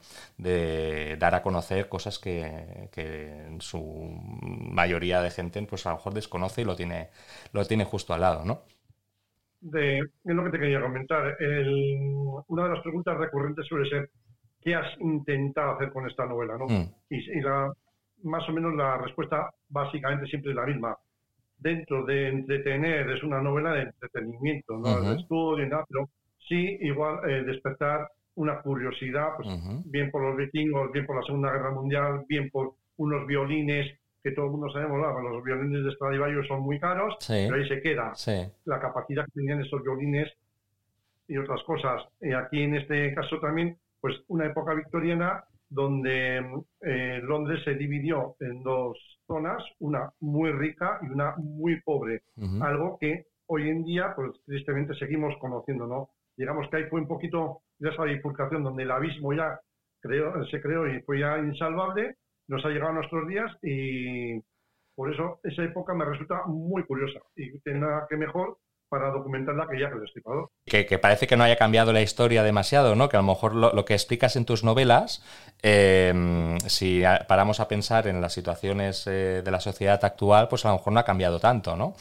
dar 1.18 1.36
a 1.36 1.42
conocer 1.42 1.88
cosas 1.90 2.20
que, 2.20 2.90
en 2.96 3.62
su 3.62 3.82
mayoría 4.72 5.22
de 5.22 5.32
gente, 5.32 5.62
pues 5.64 5.86
a 5.86 5.92
lo 5.92 5.98
mejor 5.98 6.14
desconoce 6.14 6.62
y 6.62 6.66
lo 6.66 6.76
tiene, 6.76 7.10
lo 7.52 7.66
tiene 7.66 7.86
justo 7.86 8.14
al 8.14 8.22
lado, 8.22 8.46
¿no? 8.46 8.62
De, 9.62 10.00
es 10.00 10.10
lo 10.24 10.44
que 10.44 10.50
te 10.50 10.60
quería 10.60 10.82
comentar. 10.82 11.38
una 12.48 12.64
de 12.64 12.70
las 12.70 12.82
preguntas 12.82 13.18
recurrentes 13.18 13.66
suele 13.68 13.90
ser 13.90 14.10
¿qué 14.64 14.76
has 14.76 15.00
intentado 15.00 15.74
hacer 15.74 15.92
con 15.92 16.08
esta 16.08 16.26
novela? 16.26 16.58
¿no? 16.58 16.66
Mm. 16.68 16.90
Y, 17.10 17.42
la, 17.42 17.72
más 18.24 18.48
o 18.48 18.54
menos 18.54 18.74
la 18.76 18.98
respuesta 18.98 19.50
básicamente 19.70 20.28
siempre 20.28 20.52
es 20.52 20.56
la 20.56 20.66
misma 20.66 20.98
dentro 21.64 22.06
de 22.06 22.28
entretener, 22.28 23.10
es 23.10 23.24
una 23.24 23.42
novela 23.42 23.74
de 23.74 23.84
entretenimiento, 23.84 24.78
no 24.78 25.02
de 25.02 25.16
estudio, 25.16 25.66
nada, 25.66 25.86
pero 25.90 26.10
sí 26.48 26.78
igual 26.82 27.28
eh, 27.28 27.44
despertar 27.44 28.08
una 28.36 28.62
curiosidad, 28.62 29.30
pues, 29.38 29.48
bien 29.86 30.12
por 30.12 30.24
los 30.24 30.38
vikingos, 30.38 30.92
bien 30.92 31.06
por 31.06 31.16
la 31.16 31.24
Segunda 31.24 31.52
Guerra 31.52 31.72
Mundial, 31.72 32.26
bien 32.28 32.50
por 32.50 32.74
unos 32.98 33.26
violines 33.26 33.98
que 34.22 34.32
todo 34.32 34.46
el 34.46 34.52
mundo 34.52 34.72
sabemos, 34.72 35.00
los 35.00 35.44
violines 35.44 35.84
de 35.84 35.92
Stradivarius 35.92 36.48
son 36.48 36.62
muy 36.62 36.80
caros, 36.80 37.16
pero 37.28 37.56
ahí 37.56 37.68
se 37.68 37.82
queda. 37.82 38.14
La 38.66 38.80
capacidad 38.80 39.26
que 39.26 39.32
tenían 39.34 39.62
esos 39.62 39.84
violines 39.84 40.32
y 41.28 41.38
otras 41.38 41.62
cosas. 41.64 42.04
Y 42.22 42.32
aquí 42.32 42.62
en 42.62 42.76
este 42.76 43.14
caso 43.14 43.40
también, 43.40 43.78
pues 44.00 44.16
una 44.28 44.46
época 44.46 44.74
victoriana 44.74 45.44
donde 45.70 46.38
eh, 46.82 47.20
Londres 47.24 47.64
se 47.66 47.74
dividió 47.74 48.36
en 48.40 48.64
dos 48.64 48.98
zonas, 49.34 49.64
una 49.80 50.12
muy 50.20 50.52
rica 50.52 51.00
y 51.02 51.08
una 51.08 51.34
muy 51.38 51.82
pobre, 51.82 52.22
algo 52.62 52.98
que 53.00 53.26
hoy 53.48 53.70
en 53.70 53.84
día, 53.84 54.14
pues 54.16 54.32
tristemente 54.46 54.94
seguimos 54.94 55.34
conociendo, 55.40 55.88
¿no? 55.88 56.10
Digamos 56.38 56.70
que 56.70 56.78
ahí 56.78 56.84
fue 56.90 57.02
un 57.02 57.08
poquito 57.08 57.62
de 57.80 57.90
esa 57.90 58.04
bifurcación 58.04 58.64
donde 58.64 58.84
el 58.84 58.92
abismo 58.92 59.34
ya 59.34 59.60
se 60.04 60.62
creó 60.62 60.88
y 60.88 61.02
fue 61.02 61.20
ya 61.20 61.40
insalvable, 61.40 62.16
nos 62.48 62.64
ha 62.64 62.70
llegado 62.70 62.92
a 62.92 62.96
nuestros 62.96 63.28
días 63.28 63.52
y 63.64 64.40
por 64.96 65.12
eso 65.12 65.40
esa 65.44 65.64
época 65.64 65.96
me 65.96 66.06
resulta 66.06 66.44
muy 66.46 66.84
curiosa 66.84 67.20
y 67.36 67.50
nada 67.66 68.06
que 68.08 68.18
mejor 68.18 68.58
para 68.94 69.10
documentar 69.10 69.56
la 69.56 69.68
que 69.68 69.80
ya 69.80 69.90
que 69.90 69.96
el 69.96 70.02
destripador. 70.02 70.50
Que, 70.68 70.86
que, 70.86 71.00
parece 71.00 71.26
que 71.26 71.36
no 71.36 71.44
haya 71.44 71.56
cambiado 71.56 71.92
la 71.92 72.04
historia 72.04 72.44
demasiado, 72.44 72.94
¿no? 72.94 73.10
Que 73.10 73.18
a 73.18 73.22
lo 73.22 73.26
mejor 73.26 73.56
lo, 73.56 73.86
que 73.86 73.96
explicas 73.96 74.36
en 74.36 74.46
tus 74.46 74.64
novelas, 74.64 75.26
em, 75.64 76.60
si 76.60 77.02
paramos 77.28 77.60
a 77.60 77.68
pensar 77.68 78.06
en 78.06 78.22
las 78.22 78.34
situaciones 78.34 79.08
eh, 79.08 79.42
de 79.44 79.50
la 79.50 79.60
sociedad 79.60 80.00
actual, 80.06 80.48
pues 80.48 80.64
a 80.66 80.70
lo 80.70 80.76
mejor 80.76 80.94
no 80.94 81.00
ha 81.00 81.06
cambiado 81.06 81.40
tanto, 81.40 81.76
¿no? 81.76 81.94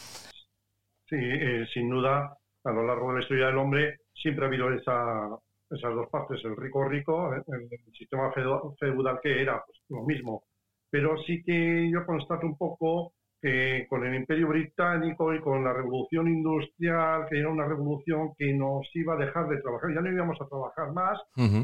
Sí, 1.09 1.17
eh, 1.17 1.65
sin 1.73 1.89
duda, 1.89 2.37
a 2.63 2.71
lo 2.71 2.87
largo 2.87 3.09
de 3.09 3.15
la 3.15 3.23
historia 3.23 3.47
del 3.47 3.57
hombre 3.57 4.01
siempre 4.13 4.45
ha 4.45 4.49
habido 4.49 4.71
esa, 4.71 5.31
esas 5.71 5.95
dos 5.95 6.11
partes, 6.11 6.45
el 6.45 6.59
rico 6.59 6.85
rico, 6.85 7.33
el, 7.33 7.43
el 7.71 7.95
sistema 7.97 8.31
feudal 8.33 9.19
que 9.23 9.41
era, 9.41 9.65
pues 9.65 9.79
lo 9.89 10.03
mismo. 10.03 10.45
Pero 10.91 11.17
sí 11.23 11.43
que 11.43 11.91
yo 11.91 12.05
constato 12.05 12.45
un 12.47 12.59
poco 12.59 13.15
que 13.43 13.87
con 13.89 14.07
el 14.07 14.15
Imperio 14.15 14.49
Británico 14.49 15.35
y 15.35 15.41
con 15.41 15.65
la 15.65 15.73
Revolución 15.73 16.29
Industrial, 16.29 17.27
que 17.29 17.41
era 17.41 17.49
una 17.49 17.67
revolución 17.67 18.33
que 18.39 18.53
nos 18.55 18.89
iba 18.95 19.15
a 19.15 19.17
dejar 19.17 19.49
de 19.49 19.61
trabajar, 19.61 19.93
ya 19.93 20.01
no 20.01 20.13
íbamos 20.13 20.41
a 20.41 20.47
trabajar 20.47 20.93
más, 20.93 21.21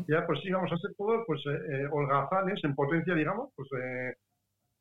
ya 0.08 0.26
pues 0.26 0.40
íbamos 0.44 0.72
a 0.72 0.76
ser 0.76 0.90
todos 0.96 1.22
pues 1.24 1.40
eh, 1.46 1.50
eh, 1.50 1.88
holgazanes 1.92 2.62
en 2.64 2.74
potencia, 2.74 3.14
digamos, 3.14 3.50
pues 3.54 3.68
eh, 3.80 4.14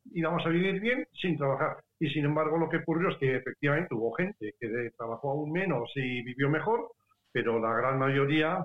íbamos 0.06 0.44
a 0.44 0.48
vivir 0.48 0.80
bien 0.80 1.06
sin 1.12 1.36
trabajar. 1.36 1.76
Y 2.00 2.10
sin 2.10 2.24
embargo 2.24 2.58
lo 2.58 2.68
que 2.68 2.78
ocurrió 2.78 3.10
es 3.10 3.16
que 3.18 3.36
efectivamente 3.36 3.94
hubo 3.94 4.12
gente 4.14 4.54
que 4.58 4.90
trabajó 4.96 5.30
aún 5.30 5.52
menos 5.52 5.88
y 5.94 6.22
vivió 6.22 6.50
mejor, 6.50 6.90
pero 7.30 7.60
la 7.60 7.72
gran 7.74 8.00
mayoría 8.00 8.58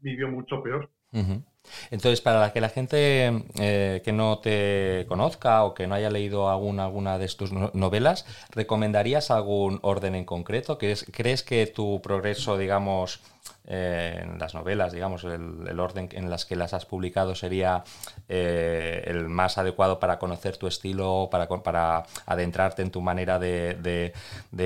vivió 0.00 0.28
mucho 0.28 0.62
peor. 0.62 0.88
Entonces, 1.90 2.20
para 2.20 2.52
que 2.52 2.60
la 2.60 2.68
gente 2.68 3.44
eh, 3.58 4.02
que 4.04 4.12
no 4.12 4.38
te 4.38 5.06
conozca 5.08 5.64
o 5.64 5.74
que 5.74 5.86
no 5.86 5.94
haya 5.94 6.10
leído 6.10 6.50
alguna, 6.50 6.84
alguna 6.84 7.18
de 7.18 7.28
tus 7.28 7.52
novelas, 7.52 8.26
¿recomendarías 8.50 9.30
algún 9.30 9.78
orden 9.82 10.14
en 10.14 10.24
concreto? 10.24 10.76
¿Crees, 10.78 11.06
¿Crees 11.10 11.42
que 11.42 11.66
tu 11.66 12.02
progreso, 12.02 12.58
digamos, 12.58 13.20
eh, 13.66 14.20
en 14.22 14.38
las 14.38 14.54
novelas, 14.54 14.92
digamos, 14.92 15.24
el, 15.24 15.80
orden 15.80 16.10
en 16.12 16.28
las 16.28 16.44
que 16.44 16.54
las 16.54 16.74
has 16.74 16.84
publicado 16.84 17.34
sería 17.34 17.82
eh, 18.28 19.02
el 19.06 19.30
más 19.30 19.56
adecuado 19.56 19.98
para 19.98 20.18
conocer 20.18 20.58
tu 20.58 20.66
estilo, 20.66 21.28
para, 21.30 21.48
para 21.48 22.02
adentrarte 22.26 22.82
en 22.82 22.90
tu 22.90 23.00
manera 23.00 23.38
de, 23.38 24.12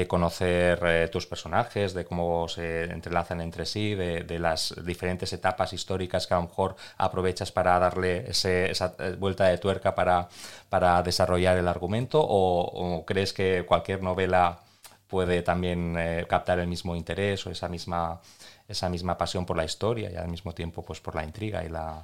conocer 0.09 0.81
eh, 0.85 1.09
tus 1.13 1.27
personajes, 1.27 1.95
de 1.95 2.05
cómo 2.05 2.49
se 2.49 2.85
entrelazan 2.87 3.41
entre 3.41 3.67
sí, 3.67 3.95
de, 3.95 4.39
las 4.41 4.75
diferentes 4.85 5.33
etapas 5.33 5.73
históricas 5.73 6.27
que 6.27 6.35
a 6.35 6.39
lo 6.39 6.45
mejor 6.45 6.75
aprovechas 6.97 7.53
para 7.53 7.79
darle 7.79 8.29
esa 8.29 8.95
vuelta 9.19 9.45
de 9.47 9.59
tuerca 9.59 9.95
para, 9.95 10.29
para 10.69 11.03
desarrollar 11.03 11.57
el 11.57 11.69
argumento, 11.69 12.21
o, 12.21 13.05
crees 13.07 13.33
que 13.33 13.65
cualquier 13.67 14.03
novela 14.03 14.59
puede 15.07 15.43
también 15.43 15.97
captar 16.29 16.59
el 16.59 16.67
mismo 16.67 16.95
interés 16.95 17.47
o 17.47 17.51
esa 17.51 17.69
misma 17.69 18.21
esa 18.69 18.89
misma 18.91 19.17
pasión 19.17 19.47
por 19.47 19.57
la 19.57 19.65
historia 19.65 20.11
y 20.11 20.17
al 20.17 20.29
mismo 20.29 20.53
tiempo 20.55 20.85
pues 20.85 21.01
por 21.01 21.15
la 21.15 21.25
intriga 21.25 21.65
y, 21.65 21.71
la, 21.71 22.03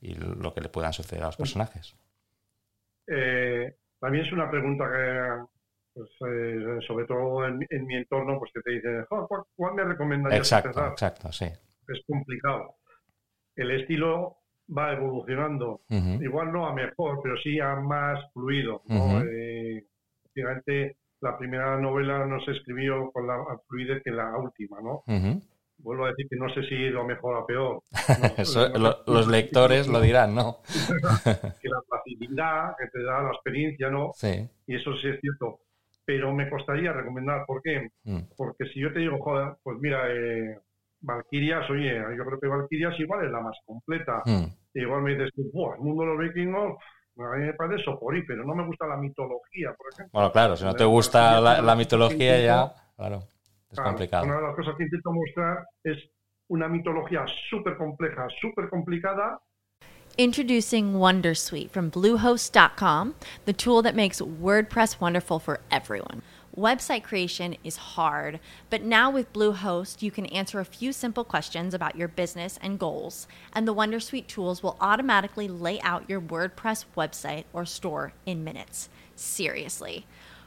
y 0.00 0.14
lo 0.14 0.52
que 0.52 0.60
le 0.60 0.68
puedan 0.68 0.92
suceder 0.92 1.22
a 1.24 1.26
los 1.26 1.36
personajes. 1.36 1.96
Eh, 3.06 3.74
también 3.98 4.26
es 4.26 4.32
una 4.32 4.50
pregunta 4.50 4.84
que, 4.84 5.44
pues, 5.94 6.10
eh, 6.30 6.78
sobre 6.86 7.06
todo 7.06 7.46
en, 7.46 7.58
mi 7.86 7.96
entorno, 7.96 8.38
pues 8.38 8.52
que 8.52 8.60
te 8.60 8.72
dicen, 8.72 9.06
¿cuál, 9.08 9.74
me 9.74 9.84
recomendarías 9.84 10.40
Exacto, 10.40 10.86
exacto, 10.88 11.32
sí. 11.32 11.46
Es 11.88 12.00
complicado. 12.06 12.76
El 13.56 13.70
estilo 13.70 14.38
va 14.76 14.92
evolucionando, 14.92 15.82
igual 15.88 16.52
no 16.52 16.66
a 16.66 16.74
mejor, 16.74 17.20
pero 17.22 17.36
sí 17.42 17.60
a 17.60 17.76
más 17.76 18.18
fluido. 18.32 18.82
¿no? 18.86 19.22
Eh, 19.22 19.86
la 21.20 21.38
primera 21.38 21.78
novela 21.78 22.26
no 22.26 22.44
se 22.44 22.52
escribió 22.52 23.10
con 23.12 23.26
la 23.26 23.38
fluidez 23.68 24.02
que 24.02 24.10
la 24.10 24.36
última, 24.36 24.80
¿no? 24.80 25.02
Vuelvo 25.78 26.06
a 26.06 26.08
decir 26.08 26.26
que 26.28 26.36
no 26.36 26.52
sé 26.52 26.62
si 26.64 26.88
lo 26.88 27.04
mejor 27.04 27.36
o 27.36 27.46
peor. 27.46 27.82
los 29.06 29.28
lectores 29.28 29.88
lo 29.88 30.00
dirán, 30.00 30.34
¿no? 30.34 30.58
que 31.60 31.68
la 31.68 31.82
facilidad 31.88 32.74
que 32.78 32.86
te 32.88 33.02
da 33.02 33.22
la 33.22 33.30
experiencia, 33.30 33.90
¿no? 33.90 34.10
Sí. 34.14 34.48
Y 34.66 34.76
eso 34.76 34.92
sí 34.96 35.08
es 35.08 35.20
cierto. 35.20 35.60
Pero 36.06 36.32
me 36.34 36.50
costaría 36.50 36.92
recomendar, 36.92 37.44
¿por 37.46 37.62
qué? 37.62 37.88
Mm. 38.04 38.20
Porque 38.36 38.66
si 38.66 38.80
yo 38.80 38.92
te 38.92 38.98
digo, 39.00 39.18
joder, 39.20 39.54
pues 39.62 39.78
mira, 39.80 40.02
eh, 40.10 40.58
Valkyrias, 41.00 41.68
oye, 41.70 41.94
yo 42.16 42.24
creo 42.24 42.40
que 42.40 42.48
Valkyrias 42.48 42.98
igual 43.00 43.24
es 43.24 43.32
la 43.32 43.40
más 43.40 43.56
completa. 43.64 44.22
Mm. 44.26 44.44
igual 44.74 45.02
me 45.02 45.14
dices, 45.14 45.30
Buah, 45.52 45.76
el 45.76 45.82
mundo 45.82 46.02
de 46.02 46.08
los 46.08 46.18
vikingos, 46.18 46.78
a 47.16 47.36
mí 47.36 47.44
me 47.44 47.54
parece 47.54 47.84
soporí, 47.84 48.24
pero 48.26 48.44
no 48.44 48.54
me 48.54 48.66
gusta 48.66 48.86
la 48.86 48.96
mitología, 48.96 49.72
por 49.76 49.92
ejemplo. 49.92 50.10
Bueno, 50.12 50.32
claro, 50.32 50.56
si 50.56 50.64
no 50.64 50.74
te 50.74 50.84
gusta 50.84 51.40
la, 51.40 51.62
la 51.62 51.76
mitología 51.76 52.40
ya, 52.40 52.74
claro. 52.96 53.22
Es 53.74 53.80
complicado. 53.80 54.24
Una 54.24 54.36
de 54.36 54.42
las 54.42 54.56
cosas 54.56 54.76
que 54.76 54.84
intento 54.84 55.12
mostrar 55.12 55.66
es 55.82 55.98
una 56.48 56.68
mitología 56.68 57.24
súper 57.50 57.76
compleja, 57.76 58.28
súper 58.40 58.68
complicada. 58.68 59.40
Introducing 60.16 60.94
Wondersuite 60.94 61.70
from 61.70 61.90
Bluehost.com, 61.90 63.16
the 63.46 63.52
tool 63.52 63.82
that 63.82 63.96
makes 63.96 64.20
WordPress 64.20 65.00
wonderful 65.00 65.40
for 65.40 65.58
everyone. 65.72 66.22
Website 66.56 67.02
creation 67.02 67.56
is 67.64 67.96
hard, 67.96 68.38
but 68.70 68.80
now 68.80 69.10
with 69.10 69.32
Bluehost, 69.32 70.02
you 70.02 70.12
can 70.12 70.26
answer 70.26 70.60
a 70.60 70.64
few 70.64 70.92
simple 70.92 71.24
questions 71.24 71.74
about 71.74 71.96
your 71.96 72.06
business 72.06 72.60
and 72.62 72.78
goals, 72.78 73.26
and 73.52 73.66
the 73.66 73.74
Wondersuite 73.74 74.28
tools 74.28 74.62
will 74.62 74.76
automatically 74.80 75.48
lay 75.48 75.80
out 75.80 76.08
your 76.08 76.20
WordPress 76.20 76.84
website 76.96 77.42
or 77.52 77.66
store 77.66 78.12
in 78.24 78.44
minutes. 78.44 78.88
Seriously. 79.16 80.06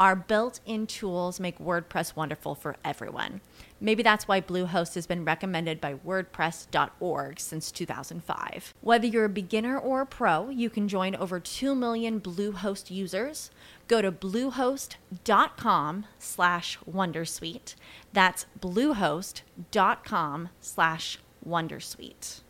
our 0.00 0.16
built 0.16 0.60
in 0.64 0.86
tools 0.86 1.38
make 1.38 1.58
WordPress 1.58 2.16
wonderful 2.16 2.54
for 2.54 2.74
everyone. 2.82 3.42
Maybe 3.82 4.02
that's 4.02 4.26
why 4.26 4.40
Bluehost 4.40 4.94
has 4.94 5.06
been 5.06 5.26
recommended 5.26 5.78
by 5.78 5.94
WordPress.org 5.94 7.38
since 7.38 7.70
2005. 7.70 8.74
Whether 8.80 9.06
you're 9.06 9.26
a 9.26 9.28
beginner 9.28 9.78
or 9.78 10.00
a 10.00 10.06
pro, 10.06 10.48
you 10.48 10.70
can 10.70 10.88
join 10.88 11.14
over 11.14 11.38
2 11.38 11.74
million 11.74 12.18
Bluehost 12.18 12.90
users. 12.90 13.50
Go 13.88 14.00
to 14.00 14.10
bluehost.com 14.10 16.06
slash 16.18 16.78
wondersuite. 16.90 17.74
That's 18.14 18.46
bluehost.com 18.58 20.48
slash 20.60 21.18
wondersuite. 21.46 22.40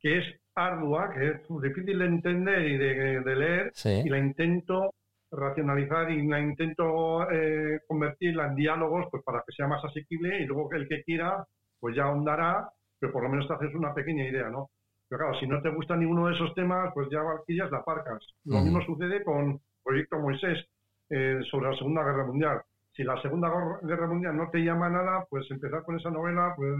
Que 0.00 0.18
es 0.18 0.24
ardua, 0.56 1.12
que 1.14 1.30
es 1.30 1.62
difícil 1.62 1.98
de 1.98 2.04
entender 2.04 2.58
y 2.66 2.76
de, 2.76 3.20
de 3.24 3.36
leer, 3.36 3.70
sí. 3.74 4.02
y 4.04 4.08
la 4.08 4.18
intento 4.18 4.90
racionalizar 5.32 6.10
y 6.10 6.26
la 6.26 6.40
intento 6.40 7.28
eh, 7.30 7.80
convertirla 7.88 8.48
en 8.48 8.54
diálogos 8.54 9.06
pues 9.10 9.22
para 9.24 9.42
que 9.46 9.52
sea 9.52 9.66
más 9.66 9.84
asequible 9.84 10.42
y 10.42 10.46
luego 10.46 10.70
el 10.72 10.88
que 10.88 11.02
quiera 11.02 11.44
pues 11.80 11.96
ya 11.96 12.04
ahondará, 12.04 12.68
pero 13.00 13.12
por 13.12 13.24
lo 13.24 13.28
menos 13.28 13.48
te 13.48 13.54
haces 13.54 13.74
una 13.74 13.92
pequeña 13.92 14.28
idea, 14.28 14.48
¿no? 14.48 14.70
Pero 15.08 15.24
claro, 15.24 15.40
si 15.40 15.46
no 15.46 15.60
te 15.60 15.70
gusta 15.70 15.96
ninguno 15.96 16.28
de 16.28 16.34
esos 16.34 16.54
temas, 16.54 16.92
pues 16.94 17.08
ya 17.10 17.20
Valquillas 17.22 17.70
la 17.70 17.84
parcas. 17.84 18.24
Lo 18.44 18.60
mismo 18.60 18.80
sucede 18.82 19.24
con 19.24 19.60
Proyecto 19.82 20.18
Moisés 20.18 20.64
eh, 21.10 21.40
sobre 21.50 21.70
la 21.70 21.76
Segunda 21.76 22.04
Guerra 22.04 22.24
Mundial. 22.24 22.62
Si 22.94 23.02
la 23.02 23.20
Segunda 23.20 23.50
Guerra 23.82 24.06
Mundial 24.06 24.36
no 24.36 24.48
te 24.50 24.58
llama 24.58 24.88
nada, 24.88 25.26
pues 25.28 25.50
empezar 25.50 25.82
con 25.82 25.98
esa 25.98 26.10
novela, 26.10 26.54
pues 26.56 26.70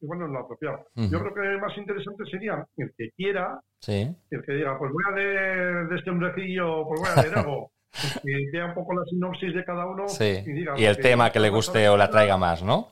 igual 0.00 0.18
no 0.18 0.26
es 0.26 0.32
lo 0.32 0.38
apropiado. 0.40 0.86
Yo 0.94 1.20
creo 1.20 1.34
que 1.34 1.60
más 1.60 1.76
interesante 1.78 2.24
sería 2.26 2.66
el 2.76 2.92
que 2.96 3.10
quiera, 3.12 3.60
el 4.30 4.42
que 4.44 4.52
diga, 4.52 4.78
pues 4.78 4.92
voy 4.92 5.04
a 5.08 5.16
leer 5.16 5.88
de 5.88 5.96
este 5.96 6.10
hombrecillo, 6.10 6.86
pues 6.86 7.00
voy 7.00 7.10
a 7.10 7.22
leer 7.22 7.38
algo. 7.38 7.70
que 8.22 8.50
vea 8.52 8.66
un 8.66 8.74
poco 8.74 8.94
la 8.94 9.04
sinopsis 9.04 9.54
de 9.54 9.64
cada 9.64 9.86
uno 9.86 10.06
y, 10.76 10.84
el 10.84 10.98
tema 10.98 11.30
que 11.30 11.40
le 11.40 11.50
guste 11.50 11.88
o 11.88 11.96
la 11.96 12.10
traiga 12.10 12.36
más, 12.36 12.62
¿no? 12.62 12.88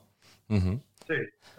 Sí, 0.48 1.14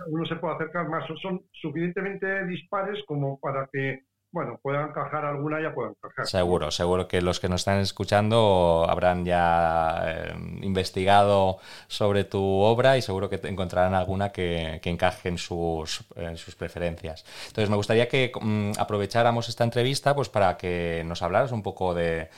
uno 0.07 0.25
se 0.25 0.35
puede 0.35 0.55
acercar 0.55 0.87
más. 0.89 1.05
Son 1.21 1.41
suficientemente 1.53 2.45
dispares 2.45 3.03
como 3.05 3.39
para 3.39 3.67
que 3.71 4.03
bueno, 4.31 4.59
puedan 4.61 4.89
encajar 4.89 5.25
alguna, 5.25 5.59
ya 5.61 5.73
puedan 5.73 5.93
encajar. 5.93 6.27
Seguro, 6.27 6.69
seguro 6.69 7.07
que 7.07 7.21
los 7.21 7.39
que 7.39 7.49
nos 7.49 7.61
están 7.61 7.79
escuchando 7.79 8.85
habrán 8.87 9.25
ya 9.25 10.01
eh, 10.05 10.33
investigado 10.61 11.57
sobre 11.87 12.25
tu 12.25 12.43
obra 12.43 12.97
y 12.97 13.01
seguro 13.01 13.29
que 13.29 13.39
encontrarán 13.47 13.95
alguna 13.95 14.29
que, 14.31 14.79
encaje 14.83 15.29
en 15.29 15.37
sus, 15.37 16.03
sus, 16.35 16.55
preferencias. 16.55 17.25
Entonces, 17.47 17.69
me 17.69 17.75
gustaría 17.75 18.07
que 18.07 18.31
mm, 18.39 18.73
aprovecháramos 18.77 19.49
esta 19.49 19.63
entrevista 19.63 20.15
pues, 20.15 20.29
para 20.29 20.57
que 20.57 21.03
nos 21.05 21.21
hablaras 21.23 21.51
un 21.51 21.63
poco 21.63 21.95
de, 21.95 22.29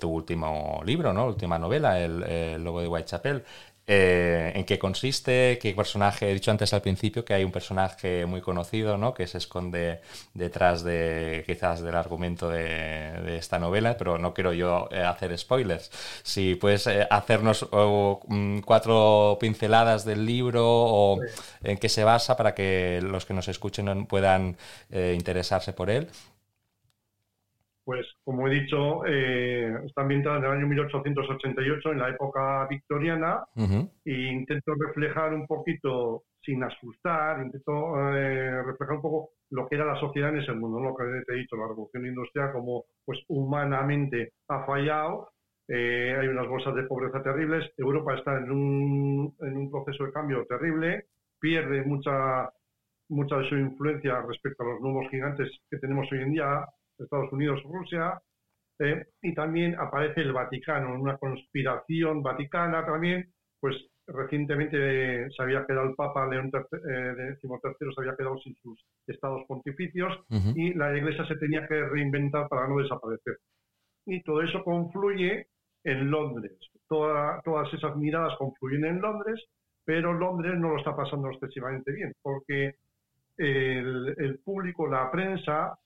tu 0.00 0.10
último 0.10 0.80
libro, 0.84 1.12
¿no? 1.12 1.26
última 1.26 1.58
novela, 1.58 1.98
El, 1.98 2.62
Lobo 2.62 2.80
de 2.80 2.88
Whitechapel. 2.88 3.44
Eh, 3.94 4.52
en 4.54 4.64
qué 4.64 4.78
consiste, 4.78 5.58
qué 5.60 5.74
personaje, 5.74 6.30
he 6.30 6.32
dicho 6.32 6.50
antes 6.50 6.72
al 6.72 6.80
principio 6.80 7.26
que 7.26 7.34
hay 7.34 7.44
un 7.44 7.52
personaje 7.52 8.24
muy 8.24 8.40
conocido, 8.40 8.96
¿no? 8.96 9.12
Que 9.12 9.26
se 9.26 9.36
esconde 9.36 10.00
detrás 10.32 10.82
de 10.82 11.44
quizás 11.46 11.82
del 11.82 11.94
argumento 11.94 12.48
de, 12.48 13.36
esta 13.36 13.58
novela, 13.58 13.98
pero 13.98 14.16
no 14.16 14.32
quiero 14.32 14.54
yo 14.54 14.88
eh, 14.90 15.02
hacer 15.02 15.36
spoilers. 15.36 15.90
Si 16.22 16.54
puedes 16.54 16.86
eh, 16.86 17.06
hacernos 17.10 17.68
mm, 17.70 18.60
cuatro 18.60 19.36
pinceladas 19.38 20.06
del 20.06 20.24
libro 20.24 20.64
o 20.66 21.18
en 21.62 21.76
qué 21.76 21.90
se 21.90 22.02
basa 22.02 22.34
para 22.34 22.54
que 22.54 23.00
los 23.02 23.26
que 23.26 23.34
nos 23.34 23.48
escuchen 23.48 24.06
puedan 24.06 24.56
interesarse 24.90 25.74
por 25.74 25.90
él 25.90 26.08
pues 27.84 28.06
como 28.24 28.46
he 28.46 28.50
dicho, 28.50 29.04
eh, 29.06 29.72
está 29.84 30.02
ambientada 30.02 30.38
en 30.38 30.44
el 30.44 30.50
año 30.52 30.66
1888, 30.68 31.92
en 31.92 31.98
la 31.98 32.10
época 32.10 32.66
victoriana, 32.68 33.44
e 34.04 34.12
intento 34.32 34.74
reflejar 34.74 35.34
un 35.34 35.46
poquito, 35.46 36.24
sin 36.40 36.62
asustar, 36.62 37.44
intento 37.44 37.98
eh, 38.14 38.62
reflejar 38.62 38.96
un 38.96 39.02
poco 39.02 39.30
lo 39.50 39.68
que 39.68 39.76
era 39.76 39.84
la 39.84 40.00
sociedad 40.00 40.30
en 40.30 40.40
ese 40.40 40.52
mundo, 40.52 40.80
lo 40.80 40.94
que 40.94 41.04
te 41.26 41.34
he 41.34 41.38
dicho, 41.38 41.56
la 41.56 41.68
revolución 41.68 42.06
industrial, 42.06 42.52
como 42.52 42.84
pues 43.04 43.20
humanamente 43.28 44.32
ha 44.48 44.64
fallado, 44.64 45.30
eh, 45.68 46.16
hay 46.20 46.28
unas 46.28 46.48
bolsas 46.48 46.74
de 46.74 46.84
pobreza 46.84 47.22
terribles, 47.22 47.70
Europa 47.76 48.14
está 48.14 48.38
en 48.38 48.50
un, 48.50 49.34
en 49.40 49.56
un 49.56 49.70
proceso 49.70 50.04
de 50.04 50.12
cambio 50.12 50.46
terrible, 50.46 51.06
pierde 51.40 51.82
mucha, 51.84 52.48
mucha 53.08 53.36
de 53.38 53.48
su 53.48 53.56
influencia 53.56 54.22
respecto 54.22 54.62
a 54.62 54.66
los 54.66 54.80
nuevos 54.80 55.08
gigantes 55.10 55.50
que 55.70 55.78
tenemos 55.78 56.10
hoy 56.12 56.22
en 56.22 56.32
día, 56.32 56.64
Estados 56.98 57.32
Unidos, 57.32 57.62
Rusia, 57.64 58.20
eh, 58.78 59.06
y 59.22 59.34
también 59.34 59.76
aparece 59.78 60.22
el 60.22 60.32
Vaticano, 60.32 61.00
una 61.00 61.16
conspiración 61.16 62.22
vaticana 62.22 62.84
también, 62.84 63.32
pues 63.60 63.76
recientemente 64.06 65.30
se 65.30 65.42
había 65.42 65.64
quedado 65.66 65.88
el 65.88 65.94
Papa 65.94 66.26
León 66.26 66.50
XIII, 66.50 66.80
eh, 66.90 67.36
se 67.40 68.00
había 68.00 68.16
quedado 68.16 68.38
sin 68.38 68.56
sus 68.56 68.84
estados 69.06 69.44
pontificios 69.46 70.12
y 70.54 70.74
la 70.74 70.96
Iglesia 70.96 71.26
se 71.26 71.36
tenía 71.36 71.66
que 71.68 71.80
reinventar 71.80 72.48
para 72.48 72.66
no 72.66 72.78
desaparecer. 72.78 73.38
Y 74.06 74.22
todo 74.22 74.42
eso 74.42 74.64
confluye 74.64 75.46
en 75.84 76.10
Londres. 76.10 76.58
todas 76.88 77.72
esas 77.72 77.96
miradas 77.96 78.36
confluyen 78.38 78.84
en 78.84 79.00
Londres, 79.00 79.42
pero 79.84 80.12
Londres 80.12 80.58
no 80.58 80.70
lo 80.70 80.78
está 80.78 80.94
pasando 80.96 81.30
excesivamente 81.30 81.92
bien, 81.92 82.12
porque 82.20 82.74
el, 83.36 84.14
el 84.18 84.38
público, 84.40 84.86
la 84.86 85.10
prensa, 85.10 85.78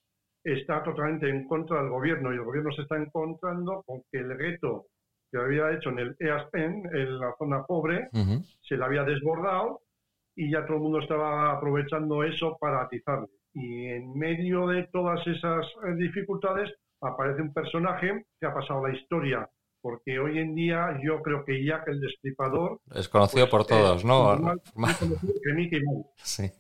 está 0.47 0.83
totalmente 0.85 1.29
en 1.29 1.47
contra 1.49 1.81
del 1.81 1.91
gobierno 1.91 2.33
y 2.33 2.37
el 2.37 2.45
gobierno 2.45 2.71
se 2.71 2.83
está 2.83 2.97
encontrando 2.97 3.83
con 3.85 4.03
que 4.11 4.19
el 4.19 4.37
gueto 4.37 4.87
que 5.31 5.39
había 5.39 5.73
hecho 5.73 5.91
en 5.91 5.99
el 5.99 6.17
EASPEN, 6.21 6.89
en 6.93 7.19
la 7.19 7.35
zona 7.37 7.65
pobre, 7.65 8.09
se 8.63 8.77
le 8.77 8.85
había 8.85 9.03
desbordado 9.03 9.81
y 10.37 10.53
ya 10.53 10.65
todo 10.65 10.77
el 10.77 10.83
mundo 10.85 11.01
estaba 11.01 11.53
aprovechando 11.53 12.23
eso 12.23 12.57
para 12.61 12.83
atizarle. 12.83 13.29
Y 13.55 13.87
en 13.87 14.17
medio 14.17 14.69
de 14.69 14.85
todas 14.93 15.27
esas 15.27 15.67
eh, 15.85 15.95
dificultades 15.97 16.73
aparece 17.01 17.43
un 17.43 17.53
personaje 17.53 18.27
que 18.39 18.47
ha 18.47 18.55
pasado 18.55 18.87
la 18.87 18.95
historia, 18.95 19.51
porque 19.81 20.21
hoy 20.21 20.39
en 20.39 20.55
día 20.55 20.97
yo 21.03 21.23
creo 21.23 21.45
que 21.45 21.65
Jack 21.65 21.89
el 21.89 22.01
Destripador... 22.01 22.79
Es 22.95 23.09
conocido 23.09 23.49
por 23.49 23.67
todos, 23.67 24.05
¿no? 24.05 24.39
Más 24.77 24.97
conocido 25.01 25.35
que 25.43 25.53
Mickey 25.55 25.83
Mouse. 25.83 26.07
Sí 26.19 26.53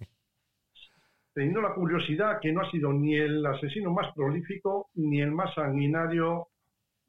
teniendo 1.37 1.61
la 1.61 1.75
curiosidad 1.75 2.41
que 2.41 2.51
no 2.51 2.63
ha 2.63 2.71
sido 2.71 2.95
ni 2.95 3.15
el 3.15 3.45
asesino 3.45 3.93
más 3.93 4.11
prolífico, 4.15 4.89
ni 4.95 5.21
el 5.21 5.33
más 5.33 5.55
sanguinario, 5.55 6.49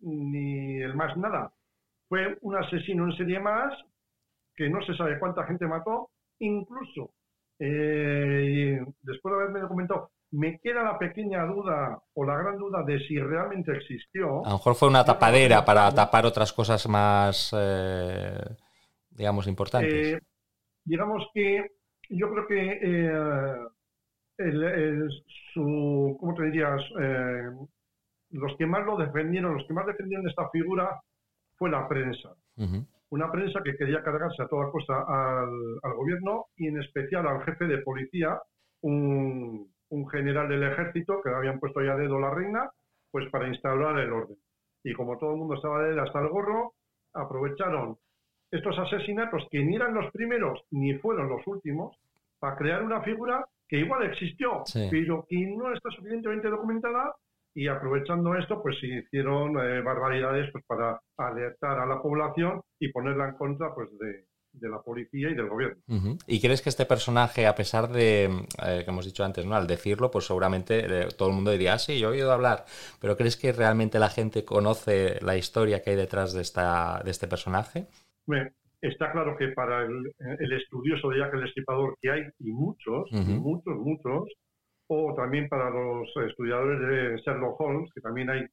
ni 0.01 0.81
el 0.81 0.93
más 0.95 1.15
nada. 1.15 1.53
Fue 2.09 2.37
un 2.41 2.57
asesino 2.57 3.05
en 3.05 3.15
serie 3.15 3.39
más, 3.39 3.73
que 4.53 4.69
no 4.69 4.85
se 4.85 4.97
sabe 4.97 5.17
cuánta 5.17 5.45
gente 5.45 5.65
mató, 5.65 6.09
incluso 6.39 7.11
eh, 7.57 8.81
después 9.01 9.31
de 9.31 9.41
haberme 9.41 9.61
documentado, 9.61 10.11
me 10.31 10.59
queda 10.59 10.83
la 10.83 10.99
pequeña 10.99 11.45
duda 11.45 11.97
o 12.13 12.25
la 12.25 12.35
gran 12.35 12.57
duda 12.57 12.83
de 12.83 12.99
si 13.07 13.17
realmente 13.17 13.71
existió. 13.77 14.45
A 14.45 14.49
lo 14.49 14.57
mejor 14.57 14.75
fue 14.75 14.89
una 14.89 15.05
tapadera 15.05 15.63
para 15.63 15.89
tapar 15.95 16.25
otras 16.25 16.51
cosas 16.51 16.85
más, 16.89 17.55
eh, 17.57 18.43
digamos, 19.09 19.47
importantes. 19.47 20.17
Eh, 20.17 20.19
digamos 20.83 21.29
que 21.33 21.65
yo 22.09 22.29
creo 22.29 22.45
que 22.45 23.76
el, 24.37 25.09
su, 25.53 26.17
¿cómo 26.19 26.33
te 26.35 26.43
dirías? 26.43 26.81
Eh, 26.99 27.51
los 28.31 28.55
que 28.57 28.65
más 28.65 28.85
lo 28.85 28.97
defendieron, 28.97 29.55
los 29.55 29.65
que 29.67 29.73
más 29.73 29.85
defendieron 29.85 30.27
esta 30.27 30.49
figura 30.49 30.99
fue 31.55 31.69
la 31.69 31.87
prensa. 31.87 32.35
Una 33.09 33.31
prensa 33.31 33.61
que 33.63 33.77
quería 33.77 34.03
cargarse 34.03 34.43
a 34.43 34.47
toda 34.47 34.71
costa 34.71 35.05
al, 35.07 35.93
gobierno 35.95 36.47
y 36.55 36.67
en 36.67 36.81
especial 36.81 37.27
al 37.27 37.43
jefe 37.43 37.65
de 37.65 37.79
policía, 37.79 38.39
un, 38.81 39.71
un, 39.89 40.09
general 40.09 40.49
del 40.49 40.63
ejército 40.63 41.21
que 41.21 41.29
le 41.29 41.35
habían 41.35 41.59
puesto 41.59 41.81
ya 41.81 41.95
dedo 41.95 42.19
la 42.19 42.31
reina, 42.31 42.69
pues 43.11 43.29
para 43.31 43.47
instaurar 43.47 43.97
el 43.99 44.11
orden. 44.11 44.37
Y 44.83 44.93
como 44.93 45.17
todo 45.17 45.31
el 45.31 45.37
mundo 45.37 45.55
estaba 45.55 45.83
de 45.83 45.91
él 45.91 45.99
hasta 45.99 46.19
el 46.19 46.27
gorro, 46.27 46.73
aprovecharon 47.13 47.97
estos 48.51 48.77
asesinatos 48.77 49.47
que 49.51 49.63
ni 49.63 49.75
eran 49.75 49.93
los 49.93 50.11
primeros 50.11 50.63
ni 50.71 50.93
fueron 50.95 51.29
los 51.29 51.45
últimos 51.47 51.97
para 52.39 52.55
crear 52.55 52.83
una 52.83 53.01
figura 53.01 53.45
que 53.67 53.79
igual 53.79 54.03
existió, 54.03 54.63
pero 54.89 55.25
que 55.27 55.37
no 55.55 55.73
está 55.73 55.89
suficientemente 55.89 56.49
documentada 56.49 57.13
y 57.53 57.67
aprovechando 57.67 58.35
esto, 58.35 58.61
pues 58.61 58.79
se 58.79 58.85
hicieron 58.85 59.57
eh, 59.59 59.81
barbaridades 59.81 60.51
pues, 60.51 60.63
para 60.67 61.01
alertar 61.17 61.79
a 61.79 61.87
la 61.87 61.99
población 62.01 62.61
y 62.79 62.91
ponerla 62.91 63.29
en 63.29 63.35
contra 63.35 63.73
pues, 63.73 63.89
de, 63.97 64.69
la 64.69 64.79
policía 64.81 65.29
y 65.29 65.33
del 65.33 65.49
gobierno. 65.49 65.77
¿Y 66.27 66.39
crees 66.39 66.61
que 66.61 66.69
este 66.69 66.85
personaje, 66.85 67.47
a 67.47 67.55
pesar 67.55 67.89
de, 67.89 68.25
eh, 68.25 68.81
que 68.85 68.91
hemos 68.91 69.05
dicho 69.05 69.23
antes, 69.23 69.43
¿no? 69.45 69.55
al 69.55 69.65
decirlo, 69.65 70.11
pues 70.11 70.25
seguramente 70.25 70.85
eh, 70.85 71.07
todo 71.17 71.29
el 71.29 71.35
mundo 71.35 71.49
diría, 71.49 71.73
ah, 71.73 71.79
sí, 71.79 71.99
yo 71.99 72.09
he 72.09 72.11
oído 72.11 72.31
hablar, 72.31 72.65
pero 73.01 73.17
¿crees 73.17 73.37
que 73.37 73.51
realmente 73.51 73.97
la 73.97 74.09
gente 74.09 74.45
conoce 74.45 75.19
la 75.21 75.35
historia 75.35 75.81
que 75.81 75.91
hay 75.91 75.95
detrás 75.95 76.33
de, 76.33 76.41
esta, 76.41 77.01
de 77.03 77.09
este 77.09 77.27
personaje? 77.27 77.87
Está 78.87 79.11
claro 79.11 79.35
que 79.37 79.49
para 79.49 79.83
el, 79.83 80.53
estudioso 80.53 81.09
de 81.09 81.19
Jack 81.19 81.33
el 81.33 81.41
Destripador, 81.41 81.97
que 82.01 82.11
hay 82.11 82.21
y 82.39 82.51
muchos, 82.51 83.11
muchos, 83.11 83.75
muchos, 83.75 84.29
o 84.87 85.13
también 85.15 85.49
para 85.49 85.69
los 85.69 86.07
estudiadores 86.29 86.79
de 86.79 87.21
Sherlock 87.21 87.59
Holmes, 87.59 87.89
que 87.93 88.01
también 88.01 88.29
hay 88.29 88.45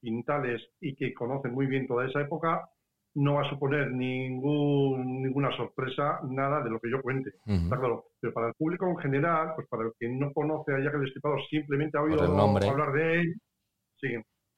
quintales 0.00 0.62
y 0.80 0.94
que 0.96 1.14
conocen 1.14 1.52
muy 1.52 1.66
bien 1.66 1.86
toda 1.86 2.06
esa 2.06 2.20
época, 2.20 2.68
no 3.14 3.34
va 3.34 3.46
a 3.46 3.50
suponer 3.50 3.90
ningún, 3.92 5.22
ninguna 5.22 5.56
sorpresa 5.56 6.20
nada 6.28 6.62
de 6.62 6.70
lo 6.70 6.78
que 6.80 6.90
yo 6.90 7.00
cuente. 7.00 7.30
Está 7.46 7.78
claro. 7.78 8.04
Pero 8.20 8.34
para 8.34 8.48
el 8.48 8.54
público 8.54 8.86
en 8.88 8.98
general, 8.98 9.52
pues 9.54 9.66
para 9.68 9.84
el 9.84 9.92
que 9.98 10.08
no 10.08 10.32
conoce 10.32 10.74
a 10.74 10.80
Jack 10.80 10.94
el 10.94 11.02
Destripador, 11.02 11.40
simplemente 11.48 11.96
ha 11.96 12.02
oído 12.02 12.22
hablar 12.22 12.92
de 12.92 13.20
él, 13.20 13.34
sí. 14.00 14.08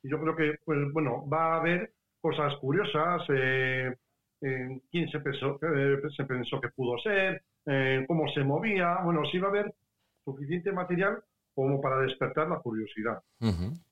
Y 0.02 0.10
yo 0.10 0.20
creo 0.20 0.34
que, 0.34 0.54
pues 0.64 0.78
bueno, 0.92 1.28
va 1.28 1.54
a 1.54 1.60
haber 1.60 1.92
cosas 2.20 2.56
curiosas, 2.56 3.22
eh, 3.28 3.94
quién 4.40 5.08
se 5.10 5.20
pensó, 5.20 5.58
eh, 5.62 6.00
se 6.16 6.24
pensó 6.24 6.60
que 6.60 6.68
pudo 6.68 6.98
ser, 6.98 7.42
cómo 8.06 8.28
se 8.32 8.42
movía. 8.44 8.98
Bueno, 9.04 9.22
sí 9.30 9.38
va 9.38 9.48
a 9.48 9.50
haber 9.50 9.74
suficiente 10.24 10.72
material 10.72 11.18
como 11.54 11.80
para 11.80 12.00
despertar 12.00 12.48
la 12.48 12.60
curiosidad. 12.60 13.22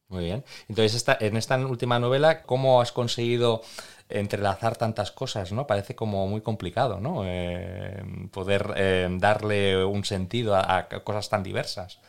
Muy 0.08 0.24
bien. 0.24 0.44
Entonces, 0.68 0.94
esta, 0.94 1.16
en 1.20 1.36
esta 1.36 1.56
última 1.66 1.98
novela, 1.98 2.42
¿cómo 2.42 2.80
has 2.80 2.92
conseguido 2.92 3.62
entrelazar 4.08 4.76
tantas 4.76 5.10
cosas? 5.10 5.52
¿no? 5.52 5.66
Parece 5.66 5.96
como 5.96 6.28
muy 6.28 6.42
complicado, 6.42 7.00
¿no? 7.00 7.22
Eh, 7.24 8.02
poder 8.32 8.66
eh, 8.76 9.08
darle 9.18 9.84
un 9.84 10.04
sentido 10.04 10.54
a, 10.54 10.86
cosas 11.02 11.28
tan 11.28 11.42
diversas. 11.42 12.00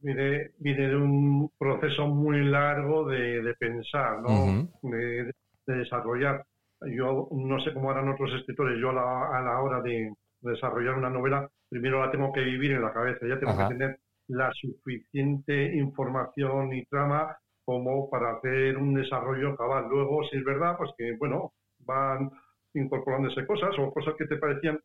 viene, 0.00 0.52
de 0.60 0.96
un 0.96 1.50
proceso 1.58 2.06
muy 2.06 2.44
largo 2.44 3.08
de, 3.08 3.54
pensar, 3.58 4.20
¿no? 4.20 4.68
de, 4.82 5.34
desarrollar 5.66 6.44
yo 6.86 7.28
no 7.32 7.60
sé 7.60 7.72
cómo 7.72 7.90
harán 7.90 8.08
otros 8.08 8.32
escritores, 8.34 8.78
yo 8.80 8.90
a 8.90 9.40
la, 9.40 9.60
hora 9.60 9.80
de 9.80 10.12
desarrollar 10.40 10.96
una 10.96 11.10
novela, 11.10 11.48
primero 11.68 12.04
la 12.04 12.10
tengo 12.10 12.32
que 12.32 12.40
vivir 12.40 12.72
en 12.72 12.82
la 12.82 12.92
cabeza, 12.92 13.26
ya 13.26 13.38
tengo 13.38 13.56
que 13.56 13.74
tener 13.74 13.98
la 14.28 14.50
suficiente 14.52 15.74
información 15.76 16.72
y 16.72 16.84
trama 16.86 17.36
como 17.64 18.08
para 18.10 18.36
hacer 18.36 18.76
un 18.76 18.94
desarrollo 18.94 19.56
cabal. 19.56 19.86
Luego, 19.88 20.22
si 20.24 20.36
es 20.36 20.44
verdad, 20.44 20.76
pues 20.76 20.90
que, 20.96 21.16
bueno, 21.18 21.52
van 21.78 22.30
incorporándose 22.74 23.46
cosas 23.46 23.74
o 23.78 23.92
cosas 23.92 24.14
que 24.18 24.26
te 24.26 24.36
parecían 24.36 24.78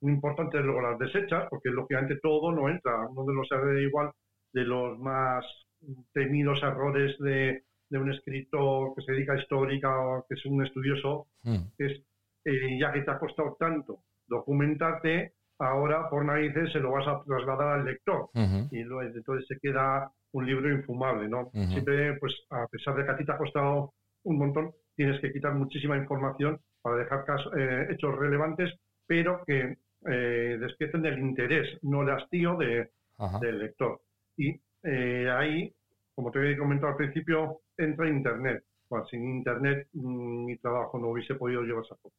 importantes, 0.00 0.62
luego 0.62 0.80
las 0.82 0.98
desechas, 0.98 1.46
porque 1.50 1.70
lógicamente 1.70 2.18
todo 2.22 2.52
no 2.52 2.68
entra. 2.68 3.06
Uno 3.08 3.24
de 3.24 3.34
los 3.34 3.48
igual 3.82 4.10
de 4.52 4.64
los 4.64 4.98
más 4.98 5.44
temidos 6.12 6.62
errores 6.62 7.16
de, 7.18 7.62
de 7.88 7.98
un 7.98 8.12
escritor 8.12 8.94
que 8.94 9.02
se 9.02 9.12
dedica 9.12 9.34
a 9.34 9.40
histórica 9.40 9.98
o 9.98 10.26
que 10.28 10.34
es 10.34 10.44
un 10.46 10.64
estudioso, 10.64 11.28
mm. 11.44 11.56
es 11.78 12.02
eh, 12.44 12.78
ya 12.78 12.92
que 12.92 13.02
te 13.02 13.10
ha 13.10 13.18
costado 13.18 13.56
tanto 13.58 14.00
documentarte, 14.28 15.32
ahora 15.58 16.08
por 16.08 16.24
narices 16.24 16.72
se 16.72 16.80
lo 16.80 16.92
vas 16.92 17.06
a 17.06 17.22
trasladar 17.24 17.80
al 17.80 17.84
lector 17.84 18.28
y 18.70 18.80
entonces 18.80 19.46
se 19.48 19.58
queda 19.60 20.10
un 20.32 20.46
libro 20.46 20.70
infumable, 20.70 21.28
¿no? 21.28 21.50
Siempre, 21.52 22.14
pues 22.18 22.34
a 22.50 22.66
pesar 22.66 22.94
de 22.96 23.04
que 23.04 23.10
a 23.10 23.16
ti 23.16 23.24
te 23.24 23.32
ha 23.32 23.38
costado 23.38 23.94
un 24.24 24.38
montón, 24.38 24.72
tienes 24.94 25.20
que 25.20 25.32
quitar 25.32 25.54
muchísima 25.54 25.96
información 25.96 26.60
para 26.82 26.96
dejar 26.96 27.24
eh, 27.56 27.86
hechos 27.90 28.16
relevantes, 28.16 28.74
pero 29.06 29.42
que 29.46 29.78
eh, 30.08 30.58
despierten 30.60 31.06
el 31.06 31.18
interés, 31.18 31.78
no 31.82 32.02
el 32.02 32.10
hastío 32.10 32.56
de, 32.56 32.90
del 33.40 33.58
lector. 33.58 34.00
Y 34.36 34.60
ahí, 34.84 35.72
como 36.14 36.30
te 36.30 36.38
había 36.38 36.58
comentado 36.58 36.92
al 36.92 36.96
principio, 36.96 37.60
entra 37.78 38.08
Internet 38.08 38.64
sin 39.10 39.24
Internet 39.24 39.88
mm, 39.92 40.44
mi 40.44 40.56
trabajo 40.58 40.98
no 40.98 41.08
hubiese 41.08 41.34
podido 41.34 41.62
llevarse 41.62 41.94
a 41.94 41.96
cabo. 41.96 42.12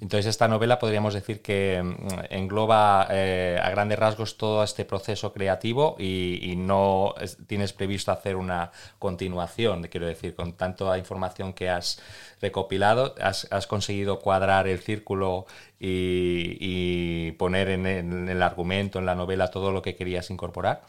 Entonces 0.00 0.26
esta 0.26 0.48
novela 0.48 0.78
podríamos 0.78 1.14
decir 1.14 1.40
que 1.40 1.80
mm, 1.82 2.06
engloba 2.30 3.06
eh, 3.10 3.58
a 3.62 3.70
grandes 3.70 3.98
rasgos 3.98 4.36
todo 4.36 4.62
este 4.64 4.84
proceso 4.84 5.32
creativo 5.32 5.96
y, 5.98 6.54
no 6.56 7.14
tienes 7.46 7.72
previsto 7.72 8.10
hacer 8.10 8.34
una 8.36 8.72
continuación, 8.98 9.82
quiero 9.84 10.06
decir, 10.06 10.34
con 10.34 10.56
tanta 10.56 10.98
información 10.98 11.52
que 11.52 11.68
has 11.68 12.02
recopilado, 12.40 13.14
has, 13.20 13.66
conseguido 13.68 14.18
cuadrar 14.20 14.66
el 14.66 14.78
círculo 14.78 15.46
y, 15.78 17.32
poner 17.32 17.68
en, 17.68 17.86
el 18.28 18.42
argumento, 18.42 18.98
en 18.98 19.06
la 19.06 19.14
novela, 19.14 19.50
todo 19.50 19.70
lo 19.70 19.82
que 19.82 19.94
querías 19.94 20.30
incorporar. 20.30 20.82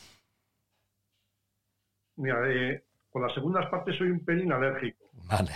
Mira, 2.15 2.37
eh, 2.47 2.86
con 3.17 3.25
las 3.25 3.33
segundas 3.33 3.67
partes 3.71 3.97
soy 3.97 4.11
un 4.11 4.23
pelín 4.23 4.51
alérgico. 4.51 5.09
Vale. 5.27 5.49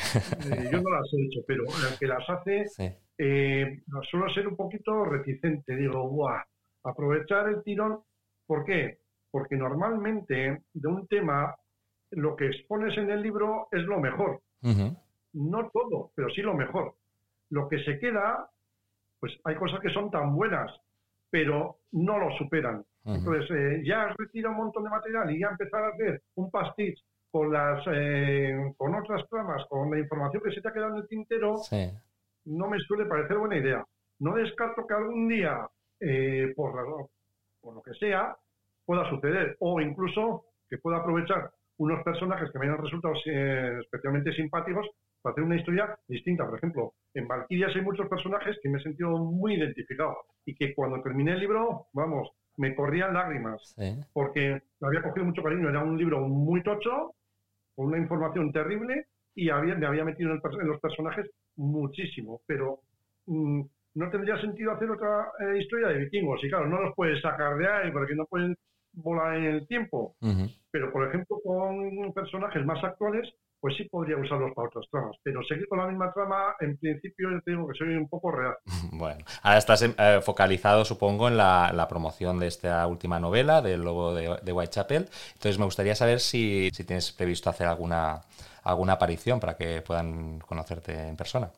Eh, 0.51 0.69
yo 0.71 0.81
no 0.81 0.89
las 0.89 1.13
he 1.13 1.25
hecho, 1.25 1.41
pero 1.45 1.63
el 1.63 1.99
que 1.99 2.07
las 2.07 2.27
hace 2.27 2.65
eh, 3.19 3.83
suelo 4.09 4.33
ser 4.33 4.47
un 4.47 4.55
poquito 4.55 5.05
reticente. 5.05 5.75
Digo, 5.75 6.09
¡buah! 6.09 6.41
Aprovechar 6.83 7.49
el 7.49 7.61
tirón. 7.61 8.01
¿Por 8.47 8.65
qué? 8.65 8.97
Porque 9.29 9.55
normalmente 9.55 10.63
de 10.73 10.87
un 10.87 11.07
tema 11.07 11.55
lo 12.09 12.35
que 12.35 12.47
expones 12.47 12.97
en 12.97 13.11
el 13.11 13.21
libro 13.21 13.67
es 13.71 13.83
lo 13.83 13.99
mejor. 13.99 14.41
No 15.33 15.69
todo, 15.71 16.11
pero 16.15 16.29
sí 16.31 16.41
lo 16.41 16.55
mejor. 16.55 16.95
Lo 17.51 17.69
que 17.69 17.83
se 17.83 17.99
queda, 17.99 18.49
pues 19.19 19.33
hay 19.43 19.55
cosas 19.55 19.79
que 19.81 19.93
son 19.93 20.09
tan 20.09 20.35
buenas, 20.35 20.71
pero 21.29 21.77
no 21.91 22.17
lo 22.17 22.35
superan. 22.37 22.83
Entonces, 23.05 23.49
eh, 23.51 23.83
ya 23.85 24.05
has 24.07 24.17
retirado 24.17 24.55
un 24.55 24.63
montón 24.63 24.83
de 24.83 24.89
material 24.89 25.29
y 25.29 25.39
ya 25.39 25.49
empezar 25.49 25.83
a 25.83 25.89
hacer 25.89 26.23
un 26.35 26.49
pastiz 26.49 26.99
con 27.31 27.51
las 27.51 27.83
eh, 27.91 28.73
con 28.77 28.93
otras 28.93 29.27
tramas, 29.29 29.65
con 29.69 29.89
la 29.89 29.99
información 29.99 30.43
que 30.43 30.51
se 30.51 30.61
te 30.61 30.67
ha 30.67 30.73
quedado 30.73 30.91
en 30.91 31.01
el 31.01 31.07
tintero, 31.07 31.55
no 32.45 32.67
me 32.67 32.79
suele 32.79 33.05
parecer 33.05 33.37
buena 33.37 33.57
idea. 33.57 33.85
No 34.19 34.35
descarto 34.35 34.85
que 34.85 34.93
algún 34.93 35.27
día, 35.27 35.67
eh, 35.99 36.53
por, 36.55 36.73
por 37.61 37.75
lo 37.75 37.81
que 37.81 37.93
sea, 37.93 38.35
pueda 38.85 39.09
suceder, 39.09 39.55
o 39.59 39.79
incluso 39.79 40.45
que 40.69 40.77
pueda 40.77 40.97
aprovechar 40.97 41.51
unos 41.77 42.03
personajes 42.03 42.51
que 42.51 42.59
me 42.59 42.67
hayan 42.67 42.77
resultado 42.77 43.13
eh, 43.25 43.79
especialmente 43.81 44.33
simpáticos 44.33 44.87
para 45.21 45.33
hacer 45.33 45.43
una 45.43 45.55
historia 45.55 45.97
distinta. 46.07 46.45
Por 46.45 46.57
ejemplo, 46.57 46.93
en 47.13 47.27
Valkyrias 47.27 47.75
hay 47.75 47.81
muchos 47.81 48.07
personajes 48.07 48.57
que 48.61 48.69
me 48.69 48.79
he 48.79 48.83
sentido 48.83 49.17
muy 49.17 49.55
identificado 49.55 50.17
y 50.45 50.55
que 50.55 50.75
cuando 50.75 51.01
terminé 51.01 51.33
el 51.33 51.39
libro, 51.39 51.87
vamos, 51.93 52.29
me 52.57 52.75
corrían 52.75 53.13
lágrimas 53.13 53.75
porque 54.13 54.61
me 54.79 54.87
había 54.87 55.01
cogido 55.01 55.25
mucho 55.25 55.43
cariño. 55.43 55.69
Era 55.69 55.83
un 55.83 55.97
libro 55.97 56.19
muy 56.19 56.61
tocho, 56.63 57.13
con 57.81 57.87
una 57.87 57.97
información 57.97 58.51
terrible 58.51 59.07
y 59.33 59.49
había, 59.49 59.73
me 59.73 59.87
había 59.87 60.05
metido 60.05 60.31
en, 60.31 60.67
los 60.67 60.79
personajes 60.79 61.27
muchísimo, 61.55 62.41
pero 62.45 62.81
mm, 63.25 63.61
no 63.95 64.09
tendría 64.11 64.39
sentido 64.39 64.71
hacer 64.71 64.91
otra 64.91 65.31
eh, 65.39 65.57
historia 65.59 65.87
de 65.87 65.97
vikingos. 65.97 66.43
Y 66.43 66.49
claro, 66.49 66.67
no 66.67 66.79
los 66.79 66.93
puedes 66.95 67.19
sacar 67.23 67.57
de 67.57 67.67
ahí 67.67 67.91
porque 67.91 68.13
no 68.13 68.25
pueden 68.25 68.55
volar 68.93 69.35
en 69.35 69.45
el 69.45 69.67
tiempo. 69.67 70.15
Pero, 70.69 70.91
por 70.91 71.07
ejemplo, 71.07 71.37
con 71.43 72.13
personajes 72.13 72.63
más 72.65 72.83
actuales, 72.83 73.27
pues 73.61 73.77
sí 73.77 73.83
podría 73.85 74.17
usarlos 74.17 74.51
para 74.55 74.67
otras 74.67 74.85
tramas. 74.89 75.15
Pero 75.23 75.43
seguir 75.43 75.67
con 75.67 75.77
la 75.77 75.87
misma 75.87 76.11
trama, 76.11 76.55
en 76.59 76.77
principio, 76.77 77.29
yo 77.31 77.41
tengo 77.43 77.67
que 77.67 77.77
soy 77.77 77.95
un 77.95 78.09
poco 78.09 78.31
real. 78.31 78.55
Bueno, 78.91 79.23
ahora 79.43 79.57
estás 79.57 79.83
eh, 79.83 80.19
focalizado, 80.21 80.83
supongo, 80.83 81.27
en 81.27 81.37
la, 81.37 81.85
promoción 81.87 82.39
de 82.39 82.47
esta 82.47 82.85
última 82.87 83.19
novela, 83.19 83.61
del 83.61 83.83
Lobo 83.83 84.13
de, 84.13 84.51
Whitechapel. 84.51 85.07
Entonces, 85.33 85.59
me 85.59 85.65
gustaría 85.65 85.95
saber 85.95 86.19
si, 86.19 86.69
si, 86.73 86.83
tienes 86.83 87.11
previsto 87.11 87.49
hacer 87.49 87.67
alguna, 87.67 88.21
alguna 88.63 88.93
aparición 88.93 89.39
para 89.39 89.55
que 89.55 89.81
puedan 89.81 90.39
conocerte 90.39 91.07
en 91.09 91.15
persona. 91.15 91.51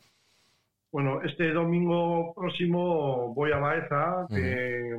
Bueno, 0.91 1.21
este 1.23 1.51
domingo 1.51 2.33
próximo 2.33 3.33
voy 3.33 3.51
a 3.51 3.57
Baeza, 3.57 4.27
que 4.29 4.95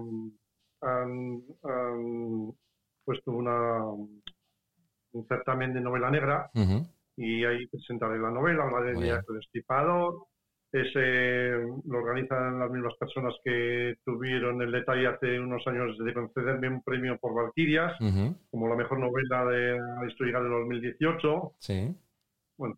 han, 0.80 1.42
puesto 3.04 3.30
una, 3.30 3.84
un 3.84 5.28
certamen 5.28 5.74
de 5.74 5.80
novela 5.80 6.10
negra 6.10 6.50
y 7.16 7.44
ahí 7.44 7.66
presentaré 7.66 8.18
la 8.18 8.30
novela, 8.30 8.70
la 8.70 8.80
de 8.80 8.92
Viaje 9.00 9.24
del 9.28 9.40
Estipador. 9.40 10.26
Ese 10.72 11.50
lo 11.86 11.98
organizan 11.98 12.58
las 12.58 12.68
mismas 12.68 12.94
personas 12.98 13.32
que 13.44 13.94
tuvieron 14.04 14.60
el 14.60 14.72
detalle 14.72 15.06
hace 15.06 15.38
unos 15.38 15.64
años 15.68 15.96
de 15.96 16.12
concederme 16.12 16.68
un 16.68 16.82
premio 16.82 17.16
por 17.18 17.32
Valquirias, 17.32 17.96
como 18.50 18.68
la 18.68 18.74
mejor 18.74 18.98
novela 18.98 19.44
de 19.44 19.78
la 19.78 20.06
historia 20.08 20.40
del 20.40 20.50
2018. 20.50 21.52
Sí. 21.60 21.94
Bueno, 22.56 22.76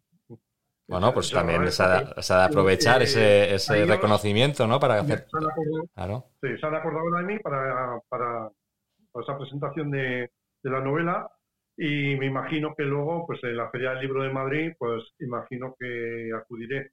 bueno, 0.89 1.13
pues 1.13 1.31
también 1.31 1.71
se 1.73 1.83
ha, 1.83 2.39
de 2.39 2.45
aprovechar 2.45 3.03
ese, 3.03 3.55
ese 3.55 3.85
reconocimiento, 3.87 4.67
¿no? 4.67 4.79
Para 4.79 5.01
hacer. 5.01 5.27
Se 5.29 5.37
han 5.37 5.47
acordado, 5.51 5.87
claro. 5.95 6.25
sí, 6.41 6.49
se 6.61 6.67
han 6.67 6.75
acordado 6.75 7.11
de 7.17 7.23
mí 7.25 7.39
para, 7.41 7.99
para, 8.09 8.51
esa 9.21 9.37
presentación 9.37 9.91
de, 9.91 10.31
de, 10.63 10.71
la 10.71 10.81
novela 10.81 11.29
y 11.77 12.17
me 12.17 12.27
imagino 12.27 12.75
que 12.75 12.85
luego, 12.85 13.27
pues 13.27 13.43
en 13.45 13.57
la 13.57 13.71
Feria 13.71 13.91
del 13.91 14.01
Libro 14.01 14.23
de 14.23 14.33
Madrid, 14.33 14.73
pues 14.79 15.03
imagino 15.21 15.75
que 15.79 16.31
acudiré. 16.35 16.93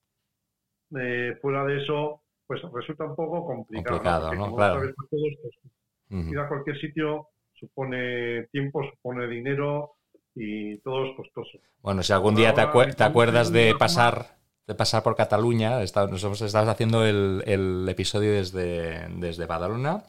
Eh, 0.99 1.37
fuera 1.41 1.65
de 1.65 1.81
eso, 1.81 2.21
pues 2.45 2.61
resulta 2.73 3.05
un 3.05 3.15
poco 3.15 3.45
complicado. 3.45 3.97
complicado 3.97 4.35
¿no? 4.35 4.55
Claro. 4.55 4.93
pues, 5.09 6.27
Ir 6.27 6.37
a 6.37 6.47
cualquier 6.47 6.79
sitio 6.79 7.29
supone 7.53 8.47
tiempo, 8.51 8.83
supone 8.83 9.27
dinero 9.27 9.95
y 10.35 10.77
todo 10.79 11.05
es 11.05 11.15
costoso. 11.15 11.59
Bueno, 11.81 12.03
si 12.03 12.13
algún 12.13 12.35
día 12.35 12.53
te, 12.53 12.61
acuerdas 12.61 13.51
de 13.51 13.73
pasar 13.79 14.37
de 14.67 14.75
pasar 14.75 15.03
por 15.03 15.15
Cataluña, 15.15 15.79
nosotros 15.79 16.41
estamos 16.41 16.69
haciendo 16.69 17.05
el, 17.05 17.43
el 17.45 17.87
episodio 17.89 18.31
desde, 18.33 19.07
desde 19.09 19.45
Badalona 19.45 20.03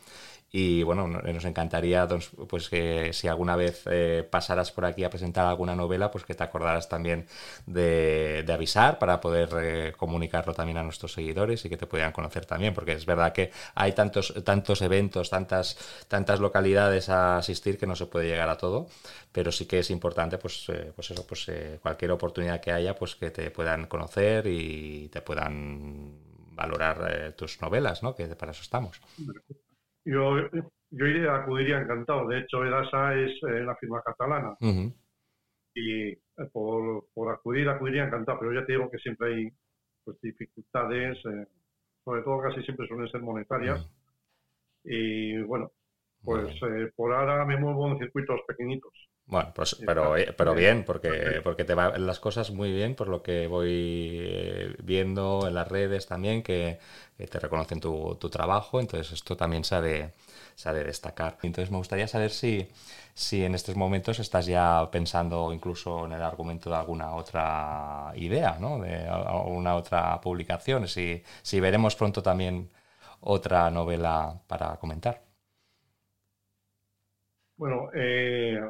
y 0.56 0.84
bueno, 0.84 1.08
nos 1.08 1.44
encantaría 1.46 2.06
pues 2.48 2.68
que 2.68 3.12
si 3.12 3.26
alguna 3.26 3.56
vez 3.56 3.82
eh, 3.90 4.24
pasaras 4.30 4.70
por 4.70 4.84
aquí 4.84 5.02
a 5.02 5.10
presentar 5.10 5.46
alguna 5.46 5.74
novela, 5.74 6.12
pues 6.12 6.22
que 6.24 6.36
te 6.36 6.44
acordaras 6.44 6.88
también 6.88 7.26
de, 7.66 8.46
avisar 8.48 9.00
para 9.00 9.20
poder 9.20 9.48
eh, 9.60 9.92
comunicarlo 9.96 10.54
también 10.54 10.78
a 10.78 10.84
nuestros 10.84 11.12
seguidores 11.12 11.64
y 11.64 11.68
que 11.68 11.76
te 11.76 11.88
puedan 11.88 12.12
conocer 12.12 12.46
también, 12.46 12.72
porque 12.72 12.92
es 12.92 13.04
verdad 13.04 13.32
que 13.32 13.50
hay 13.74 13.94
tantos, 13.94 14.32
tantos 14.44 14.80
eventos, 14.82 15.28
tantas, 15.28 15.76
tantas 16.06 16.38
localidades 16.38 17.08
a 17.08 17.38
asistir 17.38 17.76
que 17.76 17.88
no 17.88 17.96
se 17.96 18.06
puede 18.06 18.28
llegar 18.28 18.48
a 18.48 18.56
todo, 18.56 18.86
pero 19.32 19.50
sí 19.50 19.66
que 19.66 19.80
es 19.80 19.90
importante, 19.90 20.38
pues, 20.38 20.68
eh, 20.68 20.92
pues 20.94 21.10
eso, 21.10 21.26
pues 21.26 21.50
cualquier 21.82 22.12
oportunidad 22.12 22.60
que 22.60 22.70
haya, 22.70 22.94
pues 22.94 23.16
que 23.16 23.32
te 23.32 23.50
puedan 23.50 23.88
conocer 23.88 24.46
y 24.46 25.08
te 25.08 25.20
puedan 25.20 26.12
valorar 26.52 27.34
tus 27.36 27.60
novelas, 27.60 28.04
¿no? 28.04 28.14
Que 28.14 28.28
para 28.36 28.52
eso 28.52 28.62
estamos. 28.62 29.00
Yo, 30.04 30.36
yo 30.90 31.06
iría, 31.06 31.36
acudiría 31.36 31.80
encantado. 31.80 32.28
De 32.28 32.40
hecho, 32.40 32.64
EDASA 32.64 33.14
es 33.14 33.32
eh, 33.42 33.64
la 33.64 33.76
firma 33.76 34.02
catalana. 34.02 34.56
Y 35.74 36.08
eh, 36.08 36.18
por, 36.52 37.06
por, 37.12 37.32
acudir, 37.32 37.68
acudiría 37.68 38.04
encantado. 38.04 38.38
Pero 38.40 38.52
ya 38.54 38.66
te 38.66 38.72
digo 38.72 38.90
que 38.90 38.98
siempre 38.98 39.34
hay 39.34 39.48
pues, 40.04 40.20
dificultades, 40.20 41.18
eh, 41.24 41.46
sobre 42.04 42.22
todo 42.22 42.42
casi 42.42 42.62
siempre 42.62 42.86
suelen 42.86 43.08
ser 43.08 43.22
monetarias. 43.22 43.88
Y 44.84 45.40
bueno, 45.42 45.70
pues 46.22 46.58
por 46.94 47.12
ahora 47.12 47.44
me 47.44 47.56
muevo 47.56 47.90
en 47.90 47.98
circuitos 47.98 48.40
pequeñitos. 48.46 48.92
Bueno, 49.26 49.52
pues, 49.54 49.76
pero, 49.86 50.14
pero 50.36 50.54
bien, 50.54 50.84
porque, 50.84 51.40
porque 51.42 51.64
te 51.64 51.74
van 51.74 52.06
las 52.06 52.20
cosas 52.20 52.50
muy 52.50 52.70
bien, 52.72 52.94
por 52.94 53.08
lo 53.08 53.22
que 53.22 53.46
voy 53.46 54.76
viendo 54.82 55.48
en 55.48 55.54
las 55.54 55.66
redes 55.66 56.06
también, 56.06 56.42
que 56.42 56.78
te 57.16 57.40
reconocen 57.40 57.80
tu, 57.80 58.16
tu, 58.16 58.28
trabajo, 58.28 58.80
entonces 58.80 59.12
esto 59.12 59.34
también 59.34 59.64
se 59.64 59.76
ha, 59.76 59.80
de, 59.80 60.12
se 60.54 60.72
de 60.74 60.84
destacar. 60.84 61.38
Entonces 61.42 61.70
me 61.70 61.78
gustaría 61.78 62.06
saber 62.06 62.30
si, 62.32 62.68
si 63.14 63.44
en 63.44 63.54
estos 63.54 63.76
momentos 63.76 64.18
estás 64.18 64.44
ya 64.44 64.90
pensando 64.90 65.52
incluso 65.54 66.04
en 66.04 66.12
el 66.12 66.22
argumento 66.22 66.68
de 66.68 66.76
alguna 66.76 67.14
otra 67.14 68.12
idea, 68.16 68.58
¿no? 68.60 68.78
de 68.80 69.08
alguna 69.08 69.74
otra 69.76 70.20
publicación, 70.20 70.86
si, 70.86 71.22
si 71.42 71.60
veremos 71.60 71.96
pronto 71.96 72.22
también 72.22 72.70
otra 73.20 73.70
novela 73.70 74.38
para 74.46 74.76
comentar. 74.76 75.22
Bueno, 77.56 77.88
eh, 77.94 78.60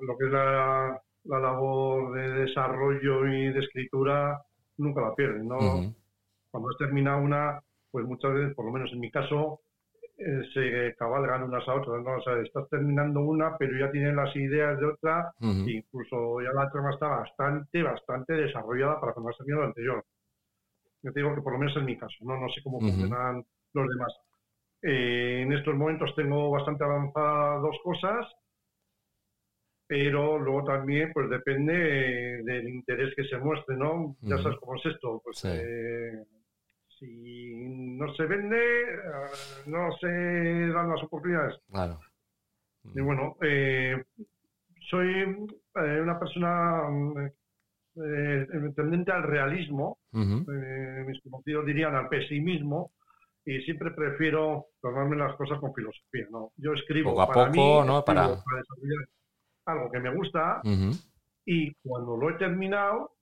lo 0.00 0.16
que 0.16 0.26
es 0.26 0.32
la, 0.32 1.00
la, 1.24 1.38
labor 1.38 2.14
de 2.14 2.44
desarrollo 2.44 3.26
y 3.26 3.52
de 3.52 3.60
escritura 3.60 4.40
nunca 4.76 5.00
la 5.00 5.14
pierden, 5.14 5.48
¿no? 5.48 5.94
Cuando 6.50 6.70
has 6.70 6.76
terminado 6.78 7.20
una, 7.20 7.60
pues 7.90 8.06
muchas 8.06 8.32
veces, 8.32 8.54
por 8.54 8.64
lo 8.64 8.72
menos 8.72 8.90
en 8.92 9.00
mi 9.00 9.10
caso, 9.10 9.60
eh, 10.16 10.42
se 10.52 10.96
cabalgan 10.96 11.44
unas 11.44 11.66
a 11.68 11.74
otras, 11.74 12.02
¿no? 12.02 12.16
O 12.16 12.22
sea, 12.22 12.40
estás 12.40 12.68
terminando 12.68 13.20
una, 13.20 13.56
pero 13.56 13.78
ya 13.78 13.90
tienes 13.92 14.14
las 14.14 14.34
ideas 14.34 14.78
de 14.80 14.86
otra, 14.86 15.32
incluso 15.40 16.40
ya 16.40 16.52
la 16.52 16.68
trama 16.70 16.90
está 16.90 17.06
bastante, 17.06 17.82
bastante 17.82 18.32
desarrollada 18.32 19.00
para 19.00 19.12
cuando 19.12 19.30
has 19.30 19.36
terminado 19.36 19.62
la 19.62 19.68
anterior. 19.68 20.04
Yo 21.02 21.12
te 21.12 21.20
digo 21.20 21.34
que 21.36 21.42
por 21.42 21.52
lo 21.52 21.60
menos 21.60 21.76
en 21.76 21.84
mi 21.84 21.96
caso, 21.96 22.16
no, 22.22 22.36
no 22.36 22.48
sé 22.48 22.60
cómo 22.62 22.80
funcionan 22.80 23.44
los 23.74 23.88
demás. 23.88 24.12
Eh, 24.82 25.42
en 25.42 25.52
estos 25.52 25.74
momentos 25.74 26.14
tengo 26.16 26.50
bastante 26.50 26.82
avanzadas 26.82 27.62
dos 27.62 27.76
cosas, 27.84 28.26
pero 29.88 30.38
luego 30.38 30.64
también 30.64 31.10
pues 31.14 31.30
depende 31.30 32.42
del 32.44 32.68
interés 32.68 33.14
que 33.16 33.24
se 33.24 33.38
muestre, 33.38 33.74
¿no? 33.74 34.16
Ya 34.20 34.36
sabes 34.36 34.58
cómo 34.60 34.76
es 34.76 34.84
esto, 34.84 35.20
pues 35.24 35.42
eh, 35.46 36.24
si 36.98 37.54
no 37.56 38.12
se 38.14 38.26
vende, 38.26 38.82
eh, 38.82 39.64
no 39.66 39.90
se 39.98 40.06
dan 40.06 40.90
las 40.90 41.02
oportunidades. 41.02 41.58
Claro. 41.72 41.98
Y 42.94 43.00
bueno, 43.00 43.36
soy 44.90 45.48
una 45.74 46.18
persona 46.18 46.82
tendente 48.76 49.10
al 49.10 49.22
realismo, 49.22 49.98
mis 50.12 51.20
conocidos 51.22 51.64
dirían 51.64 51.94
al 51.94 52.08
pesimismo, 52.08 52.92
y 53.44 53.62
siempre 53.62 53.90
prefiero 53.92 54.66
tomarme 54.82 55.16
las 55.16 55.34
cosas 55.36 55.58
con 55.60 55.72
filosofía. 55.72 56.26
¿no? 56.30 56.52
Yo 56.56 56.74
escribo 56.74 57.10
poco 57.10 57.22
a 57.22 57.26
para 57.28 57.46
poco, 57.50 57.84
¿no? 57.84 58.04
Para... 58.04 58.22
desarrollar 58.28 59.08
algo 59.68 59.90
que 59.90 60.00
me 60.00 60.14
gusta 60.14 60.60
y 61.44 61.72
cuando 61.82 62.16
lo 62.16 62.30
he 62.30 62.34
terminado 62.34 63.12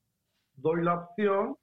doy 0.55 0.83
la 0.83 0.95
opción 0.95 1.55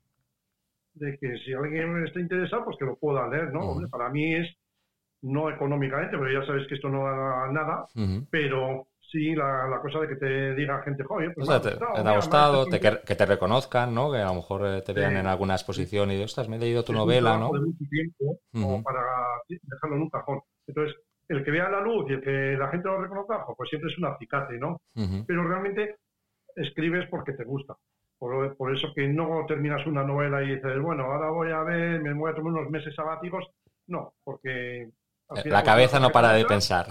de 0.94 1.18
que 1.18 1.38
si 1.38 1.52
alguien 1.52 2.06
está 2.06 2.20
interesado, 2.20 2.64
pues 2.64 2.76
que 2.78 2.84
lo 2.84 2.96
pueda 2.96 3.28
leer, 3.28 3.52
¿no? 3.52 3.76
para 3.90 4.08
mí 4.10 4.34
es 4.34 4.48
no 5.22 5.50
económicamente, 5.50 6.16
pero 6.18 6.40
ya 6.40 6.46
sabes 6.46 6.68
que 6.68 6.74
esto 6.74 6.88
no 6.88 7.04
da 7.04 7.50
nada, 7.50 7.86
pero 8.30 8.86
sí 9.10 9.34
la, 9.34 9.78
cosa 9.80 10.00
de 10.00 10.08
que 10.08 10.16
te 10.16 10.54
diga 10.54 10.82
gente, 10.82 11.04
joder, 11.04 11.32
pues 11.34 11.48
te, 11.62 11.70
ha 11.70 12.16
gustado, 12.16 12.66
que, 12.66 13.14
te 13.14 13.26
reconozcan, 13.26 13.94
¿no? 13.94 14.12
Que 14.12 14.18
a 14.18 14.26
lo 14.26 14.34
mejor 14.34 14.66
eh, 14.66 14.82
te 14.82 14.92
vean 14.92 15.16
en 15.16 15.26
alguna 15.26 15.54
exposición 15.54 16.10
y, 16.10 16.22
ostras, 16.22 16.48
me 16.48 16.56
he 16.56 16.60
leído 16.60 16.84
tu 16.84 16.92
novela, 16.92 17.38
¿no? 17.38 17.50
De 17.52 17.60
mucho 17.60 17.84
tiempo, 17.88 18.38
como 18.52 18.82
para 18.82 19.00
dejarlo 19.48 19.96
en 19.96 20.02
un 20.02 20.10
cajón. 20.10 20.40
Entonces, 20.66 20.96
el 21.34 21.44
que 21.44 21.50
vea 21.50 21.68
la 21.68 21.80
luz 21.80 22.06
y 22.08 22.14
el 22.14 22.22
que 22.22 22.56
la 22.56 22.68
gente 22.68 22.88
lo 22.88 23.00
reconozca, 23.00 23.44
pues 23.56 23.68
siempre 23.68 23.90
es 23.90 23.98
un 23.98 24.06
acicate, 24.06 24.58
¿no? 24.58 24.80
Pero 25.26 25.46
realmente 25.46 25.96
escribes 26.56 27.08
porque 27.08 27.32
te 27.32 27.44
gusta. 27.44 27.76
Por, 28.18 28.56
por, 28.56 28.74
eso 28.74 28.88
que 28.94 29.06
no 29.08 29.44
terminas 29.46 29.86
una 29.86 30.04
novela 30.04 30.42
y 30.42 30.54
dices, 30.54 30.80
bueno, 30.80 31.04
ahora 31.04 31.30
voy 31.30 31.50
a 31.50 31.62
ver, 31.62 32.00
me 32.00 32.14
voy 32.14 32.30
a 32.30 32.34
tomar 32.34 32.52
unos 32.54 32.70
meses 32.70 32.94
sabáticos. 32.94 33.44
No, 33.86 34.14
porque... 34.22 34.90
La 35.44 35.62
cabeza 35.62 35.98
no 35.98 36.10
para 36.10 36.32
de 36.32 36.44
pensar. 36.44 36.86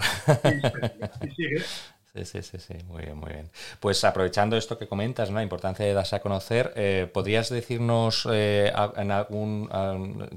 Y, 1.22 1.30
sigue. 1.30 1.56
Sí, 2.14 2.24
sí, 2.24 2.42
sí, 2.42 2.58
sí, 2.60 2.74
muy 2.86 3.02
bien, 3.02 3.16
muy 3.16 3.32
bien. 3.32 3.50
Pues 3.80 4.04
aprovechando 4.04 4.56
esto 4.56 4.78
que 4.78 4.86
comentas, 4.86 5.30
¿no? 5.30 5.36
la 5.36 5.42
importancia 5.42 5.84
de 5.84 5.94
darse 5.94 6.14
a 6.14 6.20
conocer, 6.20 6.72
eh, 6.76 7.10
¿podrías 7.12 7.48
decirnos 7.48 8.28
eh, 8.32 8.72
en 8.96 9.10
algún... 9.10 9.68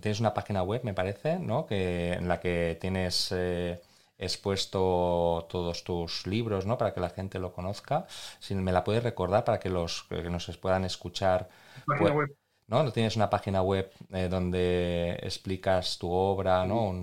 tienes 0.02 0.20
una 0.20 0.34
página 0.34 0.64
web, 0.64 0.82
me 0.84 0.96
parece, 0.96 1.38
¿no? 1.38 1.68
Que, 1.68 2.14
en 2.14 2.28
la 2.28 2.40
que 2.40 2.80
tienes 2.82 3.32
eh, 3.32 3.80
expuesto 4.18 5.48
todos 5.50 5.84
tus 5.84 6.26
libros, 6.28 6.66
¿no? 6.66 6.78
Para 6.78 6.94
que 6.94 7.00
la 7.00 7.10
gente 7.10 7.40
lo 7.40 7.54
conozca. 7.54 8.06
Si 8.40 8.56
me 8.56 8.72
la 8.72 8.84
puedes 8.84 9.04
recordar 9.04 9.44
para 9.44 9.60
que 9.60 9.70
los 9.70 10.04
que 10.04 10.30
nos 10.30 10.58
puedan 10.58 10.86
escuchar... 10.86 11.50
Página 11.86 12.14
web. 12.14 12.36
¿No? 12.68 12.84
¿No 12.84 12.92
tienes 12.92 13.16
una 13.16 13.30
página 13.30 13.62
web 13.62 13.92
donde 14.30 15.12
explicas 15.24 15.98
tu 15.98 16.12
obra, 16.12 16.66
¿no? 16.66 17.00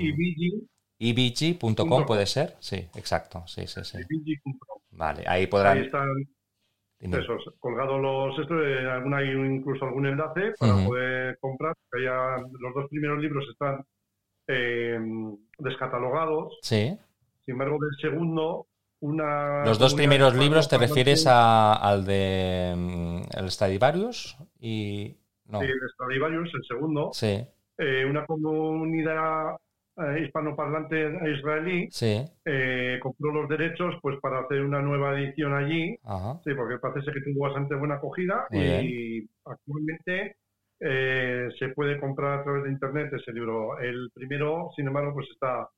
ibg.com 0.98 2.06
puede 2.06 2.26
ser, 2.26 2.56
sí, 2.60 2.76
exacto, 2.94 3.42
sí, 3.46 3.66
sí, 3.66 3.80
sí. 3.84 3.98
Vale, 4.90 5.24
ahí 5.26 5.46
podrán... 5.46 5.78
Ahí 5.78 5.84
están 5.84 6.08
esos, 7.00 7.44
colgados 7.58 8.00
los... 8.00 8.38
Esto, 8.38 8.54
alguna, 8.90 9.18
hay 9.18 9.30
incluso 9.30 9.84
algún 9.84 10.06
enlace 10.06 10.52
para 10.58 10.84
poder 10.84 11.38
comprar. 11.38 11.74
los 11.92 12.74
dos 12.74 12.88
primeros 12.88 13.18
libros 13.18 13.44
están 13.50 13.84
eh, 14.48 14.98
descatalogados. 15.58 16.58
Sí. 16.62 16.96
Sin 17.44 17.52
embargo, 17.52 17.78
del 17.80 17.96
segundo, 18.00 18.66
una... 19.00 19.64
Los 19.64 19.78
dos 19.78 19.94
primeros 19.94 20.34
libros 20.34 20.68
te 20.68 20.78
refieres 20.78 21.26
a, 21.26 21.74
al 21.74 22.04
de 22.04 22.74
mm, 22.76 23.38
el 23.38 23.50
Stradivarius 23.50 24.36
y... 24.58 25.16
No. 25.46 25.60
Sí, 25.60 25.66
el 25.66 25.90
Stradivarius, 25.92 26.50
el 26.54 26.64
segundo. 26.64 27.10
Sí. 27.12 27.46
Eh, 27.76 28.04
una 28.06 28.24
comunidad 28.24 29.56
eh, 29.96 30.24
hispanoparlante 30.24 31.20
israelí 31.38 31.88
eh, 32.44 32.98
compró 33.00 33.32
los 33.32 33.48
derechos 33.48 33.94
pues 34.02 34.18
para 34.20 34.40
hacer 34.40 34.60
una 34.62 34.82
nueva 34.82 35.16
edición 35.16 35.54
allí 35.54 35.96
sí 36.42 36.54
porque 36.56 36.78
parece 36.80 37.12
que 37.12 37.20
tuvo 37.20 37.44
bastante 37.44 37.76
buena 37.76 37.94
acogida 37.94 38.44
y 38.50 39.24
actualmente 39.44 40.34
eh, 40.80 41.48
se 41.56 41.68
puede 41.68 42.00
comprar 42.00 42.40
a 42.40 42.42
través 42.42 42.64
de 42.64 42.70
internet 42.70 43.12
ese 43.12 43.32
libro 43.32 43.78
el 43.78 44.10
primero 44.12 44.70
sin 44.74 44.88
embargo 44.88 45.14
pues 45.14 45.28
está 45.30 45.68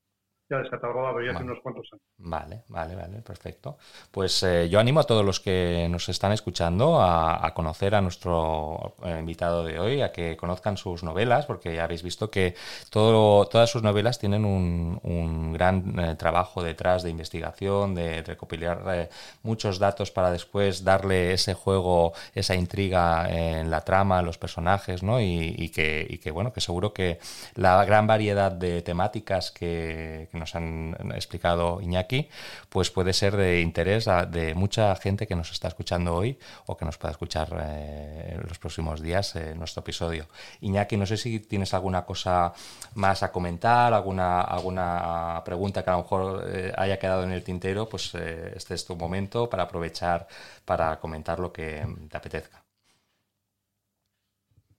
ya 0.49 0.57
descatalogado 0.59 1.21
ya 1.21 1.31
hace 1.31 1.43
unos 1.43 1.59
cuantos 1.61 1.87
años. 1.91 2.03
Vale, 2.19 2.63
vale, 2.69 2.95
vale, 2.95 3.21
perfecto. 3.21 3.77
Pues 4.11 4.41
eh, 4.43 4.69
yo 4.69 4.79
animo 4.79 5.01
a 5.01 5.03
todos 5.03 5.25
los 5.25 5.39
que 5.39 5.87
nos 5.89 6.07
están 6.09 6.31
escuchando 6.31 7.01
a, 7.01 7.51
conocer 7.53 7.95
a 7.95 8.01
nuestro 8.01 8.95
eh, 9.03 9.17
invitado 9.19 9.63
de 9.63 9.79
hoy, 9.79 10.01
a 10.01 10.11
que 10.11 10.37
conozcan 10.37 10.77
sus 10.77 11.03
novelas, 11.03 11.45
porque 11.45 11.75
ya 11.75 11.83
habéis 11.83 12.03
visto 12.03 12.29
que 12.29 12.55
todo, 12.89 13.45
todas 13.47 13.69
sus 13.69 13.83
novelas 13.83 14.19
tienen 14.19 14.45
un, 14.45 14.99
un 15.03 15.53
gran 15.53 15.99
eh, 15.99 16.15
trabajo 16.15 16.63
detrás 16.63 17.03
de 17.03 17.09
investigación, 17.09 17.95
de 17.95 18.23
recopilar 18.23 19.09
muchos 19.43 19.79
datos 19.79 20.11
para 20.11 20.31
después 20.31 20.83
darle 20.83 21.33
ese 21.33 21.53
juego, 21.53 22.13
esa 22.35 22.55
intriga 22.55 23.27
en 23.29 23.69
la 23.69 23.81
trama, 23.81 24.21
los 24.21 24.37
personajes, 24.37 25.03
¿no? 25.03 25.19
Y, 25.19 25.55
y, 25.57 25.69
que, 25.69 26.05
y 26.09 26.19
que, 26.19 26.31
bueno, 26.31 26.53
que 26.53 26.61
seguro 26.61 26.93
que 26.93 27.19
la 27.55 27.83
gran 27.85 28.07
variedad 28.07 28.51
de 28.51 28.81
temáticas 28.81 29.51
que 29.51 30.29
nos 30.37 30.55
han 30.55 30.95
explicado 31.15 31.81
Iñaki, 31.81 32.29
pues 32.69 32.91
puede 32.91 33.13
ser 33.13 33.35
de 33.35 33.61
interés 33.61 34.09
de 34.29 34.53
mucha 34.55 34.95
gente 34.95 35.27
que 35.27 35.35
nos 35.35 35.51
está 35.51 35.67
escuchando 35.67 36.15
hoy 36.15 36.37
o 36.65 36.77
que 36.77 36.85
nos 36.85 36.97
pueda 36.97 37.11
escuchar 37.11 37.49
eh, 37.61 38.39
los 38.47 38.59
próximos 38.59 39.01
días 39.01 39.35
en 39.35 39.57
nuestro 39.57 39.81
episodio. 39.81 40.25
Iñaki, 40.61 40.97
no 40.97 41.05
sé 41.05 41.17
si 41.17 41.39
tienes 41.39 41.73
alguna 41.73 42.03
cosa 42.03 42.53
más 42.95 43.23
a 43.23 43.31
comentar, 43.31 43.93
alguna, 43.93 44.41
alguna 44.41 45.41
pregunta 45.45 45.83
que 45.83 45.89
a 45.89 45.93
lo 45.93 45.99
mejor 45.99 46.43
eh, 46.47 46.73
haya 46.75 46.97
quedado 46.97 47.23
en 47.23 47.31
el 47.31 47.43
tintero, 47.43 47.87
pues 47.87 48.13
eh, 48.15 48.53
este 48.55 48.73
es 48.73 48.85
tu 48.85 48.95
momento 48.95 49.49
para 49.49 49.63
aprovechar 49.63 50.27
para 50.65 50.99
comentar 50.99 51.39
lo 51.39 51.51
que 51.51 51.85
te 52.09 52.17
apetezca. 52.17 52.63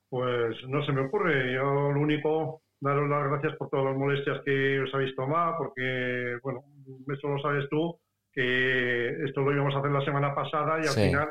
Pues 0.09 0.57
no 0.67 0.85
se 0.85 0.93
me 0.93 1.07
ocurre. 1.07 1.55
Yo 1.55 1.93
lo 1.93 2.01
único 2.01 2.63
daros 2.81 3.09
las 3.09 3.31
gracias 3.31 3.57
por 3.57 3.69
todas 3.71 3.87
las 3.87 3.97
molestias 3.97 4.41
que 4.45 4.81
os 4.81 4.95
habéis 4.95 5.15
tomado, 5.17 5.57
porque, 5.59 6.37
bueno, 6.43 6.65
esto 7.13 7.29
lo 7.29 7.41
sabes 7.41 7.69
tú, 7.69 7.99
que 8.33 9.25
esto 9.25 9.41
lo 9.41 9.53
íbamos 9.53 9.75
a 9.75 9.79
hacer 9.79 9.91
la 9.91 10.05
semana 10.05 10.35
pasada 10.35 10.79
y 10.83 10.87
al 10.87 10.95
final, 10.95 11.29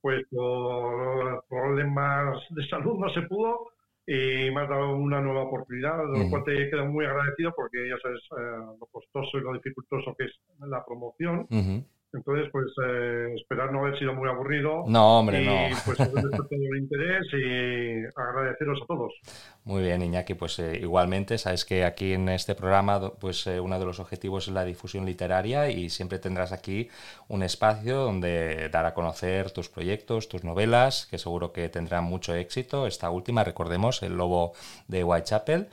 pues 0.00 0.24
por 0.30 1.44
problemas 1.48 2.42
de 2.50 2.66
salud 2.68 2.98
no 2.98 3.10
se 3.10 3.22
pudo 3.22 3.72
y 4.06 4.50
me 4.50 4.60
has 4.60 4.68
dado 4.68 4.94
una 4.94 5.20
nueva 5.20 5.42
oportunidad, 5.42 5.98
de 6.12 6.24
lo 6.24 6.30
cual 6.30 6.44
te 6.44 6.70
quedo 6.70 6.86
muy 6.86 7.04
agradecido 7.04 7.52
porque 7.56 7.88
ya 7.88 7.96
sabes 8.00 8.20
eh, 8.38 8.76
lo 8.78 8.86
costoso 8.86 9.38
y 9.38 9.40
lo 9.40 9.52
dificultoso 9.54 10.14
que 10.16 10.26
es 10.26 10.32
la 10.60 10.84
promoción. 10.84 11.46
Entonces, 12.12 12.48
pues 12.50 12.66
eh, 12.86 13.34
esperar 13.34 13.72
no 13.72 13.80
haber 13.80 13.98
sido 13.98 14.14
muy 14.14 14.28
aburrido. 14.28 14.84
No, 14.86 15.18
hombre, 15.18 15.42
y, 15.42 15.46
no. 15.46 15.76
Pues 15.84 15.98
todo 15.98 16.46
el 16.50 16.78
interés 16.78 17.26
y 17.32 18.04
agradeceros 18.18 18.80
a 18.82 18.86
todos. 18.86 19.12
Muy 19.66 19.82
bien, 19.82 20.00
Iñaki, 20.00 20.34
pues 20.34 20.60
eh, 20.60 20.78
igualmente, 20.80 21.38
sabes 21.38 21.64
que 21.64 21.84
aquí 21.84 22.12
en 22.12 22.28
este 22.28 22.54
programa, 22.54 23.10
pues 23.10 23.48
eh, 23.48 23.58
uno 23.58 23.80
de 23.80 23.84
los 23.84 23.98
objetivos 23.98 24.46
es 24.46 24.54
la 24.54 24.64
difusión 24.64 25.04
literaria 25.04 25.68
y 25.70 25.90
siempre 25.90 26.20
tendrás 26.20 26.52
aquí 26.52 26.88
un 27.26 27.42
espacio 27.42 27.96
donde 27.96 28.68
dar 28.68 28.86
a 28.86 28.94
conocer 28.94 29.50
tus 29.50 29.68
proyectos, 29.68 30.28
tus 30.28 30.44
novelas, 30.44 31.06
que 31.10 31.18
seguro 31.18 31.52
que 31.52 31.68
tendrán 31.68 32.04
mucho 32.04 32.32
éxito. 32.32 32.86
Esta 32.86 33.10
última, 33.10 33.42
recordemos, 33.42 34.04
El 34.04 34.16
Lobo 34.16 34.52
de 34.86 35.02
Whitechapel. 35.02 35.66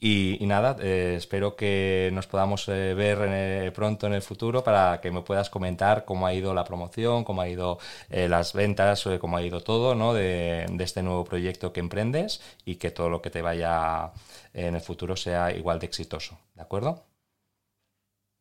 Y, 0.00 0.38
nada, 0.42 0.76
eh, 0.80 1.14
espero 1.16 1.56
que 1.56 2.10
nos 2.12 2.28
podamos 2.28 2.66
ver 2.66 3.18
eh, 3.22 3.72
pronto 3.74 4.06
en 4.06 4.12
el 4.12 4.22
futuro 4.22 4.62
para 4.62 5.00
que 5.00 5.10
me 5.10 5.22
puedas 5.22 5.50
comentar 5.50 6.04
cómo 6.04 6.24
ha 6.26 6.34
ido 6.34 6.54
la 6.54 6.62
promoción, 6.64 7.24
cómo 7.24 7.42
ha 7.42 7.48
ido 7.48 7.78
las 8.08 8.52
ventas, 8.52 9.08
cómo 9.20 9.36
ha 9.36 9.42
ido 9.42 9.60
todo 9.60 9.96
¿no? 9.96 10.14
de, 10.14 10.66
este 10.78 11.02
nuevo 11.02 11.24
proyecto 11.24 11.72
que 11.72 11.80
emprendes 11.80 12.40
y 12.64 12.76
que 12.76 12.92
todo 12.92 13.08
lo 13.08 13.20
que 13.22 13.30
te 13.30 13.37
vaya 13.42 14.12
en 14.52 14.74
el 14.74 14.80
futuro 14.80 15.16
sea 15.16 15.52
igual 15.52 15.78
de 15.78 15.86
exitoso. 15.86 16.38
¿De 16.54 16.62
acuerdo? 16.62 17.04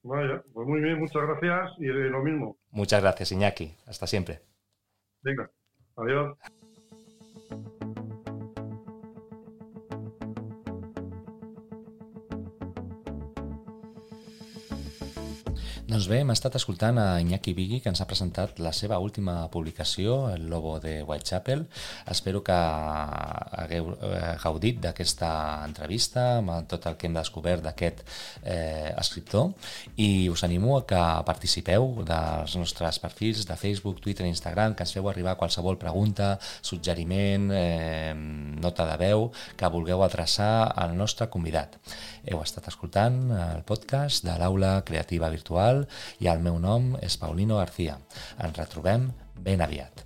Vaya, 0.03 0.41
pues 0.53 0.67
muy 0.67 0.80
bien, 0.80 0.99
muchas 0.99 1.24
gracias 1.24 1.72
y 1.80 1.86
lo 1.86 2.24
mismo. 2.24 2.57
Muchas 2.72 3.01
gracias, 3.01 3.32
Iñaki. 3.32 3.76
Hasta 3.86 4.07
siempre. 4.07 4.41
Venga, 5.22 5.49
adiós. 5.97 6.38
Doncs 15.98 16.12
bé, 16.12 16.20
hem 16.22 16.30
estat 16.30 16.54
escoltant 16.54 17.00
a 17.02 17.04
Iñaki 17.18 17.56
Vigui, 17.58 17.80
que 17.82 17.89
ens 17.89 18.04
ha 18.04 18.06
presentat 18.06 18.60
la 18.62 18.70
seva 18.70 19.00
última 19.02 19.48
publicació, 19.50 20.28
El 20.30 20.43
Lobo 20.45 20.76
de 20.78 21.00
Whitechapel. 21.02 21.64
Espero 22.14 22.43
que 22.45 22.54
hagueu 22.54 23.88
eh, 23.95 24.36
gaudit 24.43 24.78
d'aquesta 24.84 25.30
entrevista, 25.66 26.26
amb 26.38 26.68
tot 26.70 26.86
el 26.86 27.00
que 27.02 27.10
hem 27.10 27.18
descobert 27.18 27.66
d'aquest 27.66 28.04
eh, 28.43 28.91
escriptor, 28.93 29.56
i 29.98 30.30
us 30.30 30.43
animo 30.45 30.76
a 30.78 30.84
que 30.86 31.00
participeu 31.26 31.89
dels 32.06 32.54
nostres 32.62 33.02
perfils 33.02 33.48
de 33.50 33.58
Facebook, 33.58 33.98
Twitter 34.06 34.30
i 34.30 34.36
Instagram, 34.36 34.78
que 34.78 34.86
ens 34.86 34.93
feu 34.93 35.10
arribar 35.10 35.34
qualsevol 35.41 35.82
pregunta, 35.82 36.36
suggeriment, 36.62 37.50
eh, 37.58 38.14
nota 38.14 38.86
de 38.91 39.00
veu, 39.02 39.32
que 39.58 39.74
vulgueu 39.74 40.06
adreçar 40.06 40.70
al 40.78 40.93
nostre 40.93 41.26
convidat. 41.34 41.82
Heu 42.28 42.45
estat 42.45 42.70
escoltant 42.70 43.32
el 43.34 43.66
podcast 43.66 44.22
de 44.28 44.38
l'Aula 44.38 44.76
Creativa 44.86 45.34
Virtual 45.34 45.86
i 46.23 46.31
el 46.31 46.43
meu 46.43 46.59
nom 46.63 46.93
és 47.01 47.19
Paulino 47.21 47.61
García. 47.61 47.97
Ens 48.43 48.57
retrobem 48.59 49.09
ben 49.43 49.63
aviat. 49.65 50.05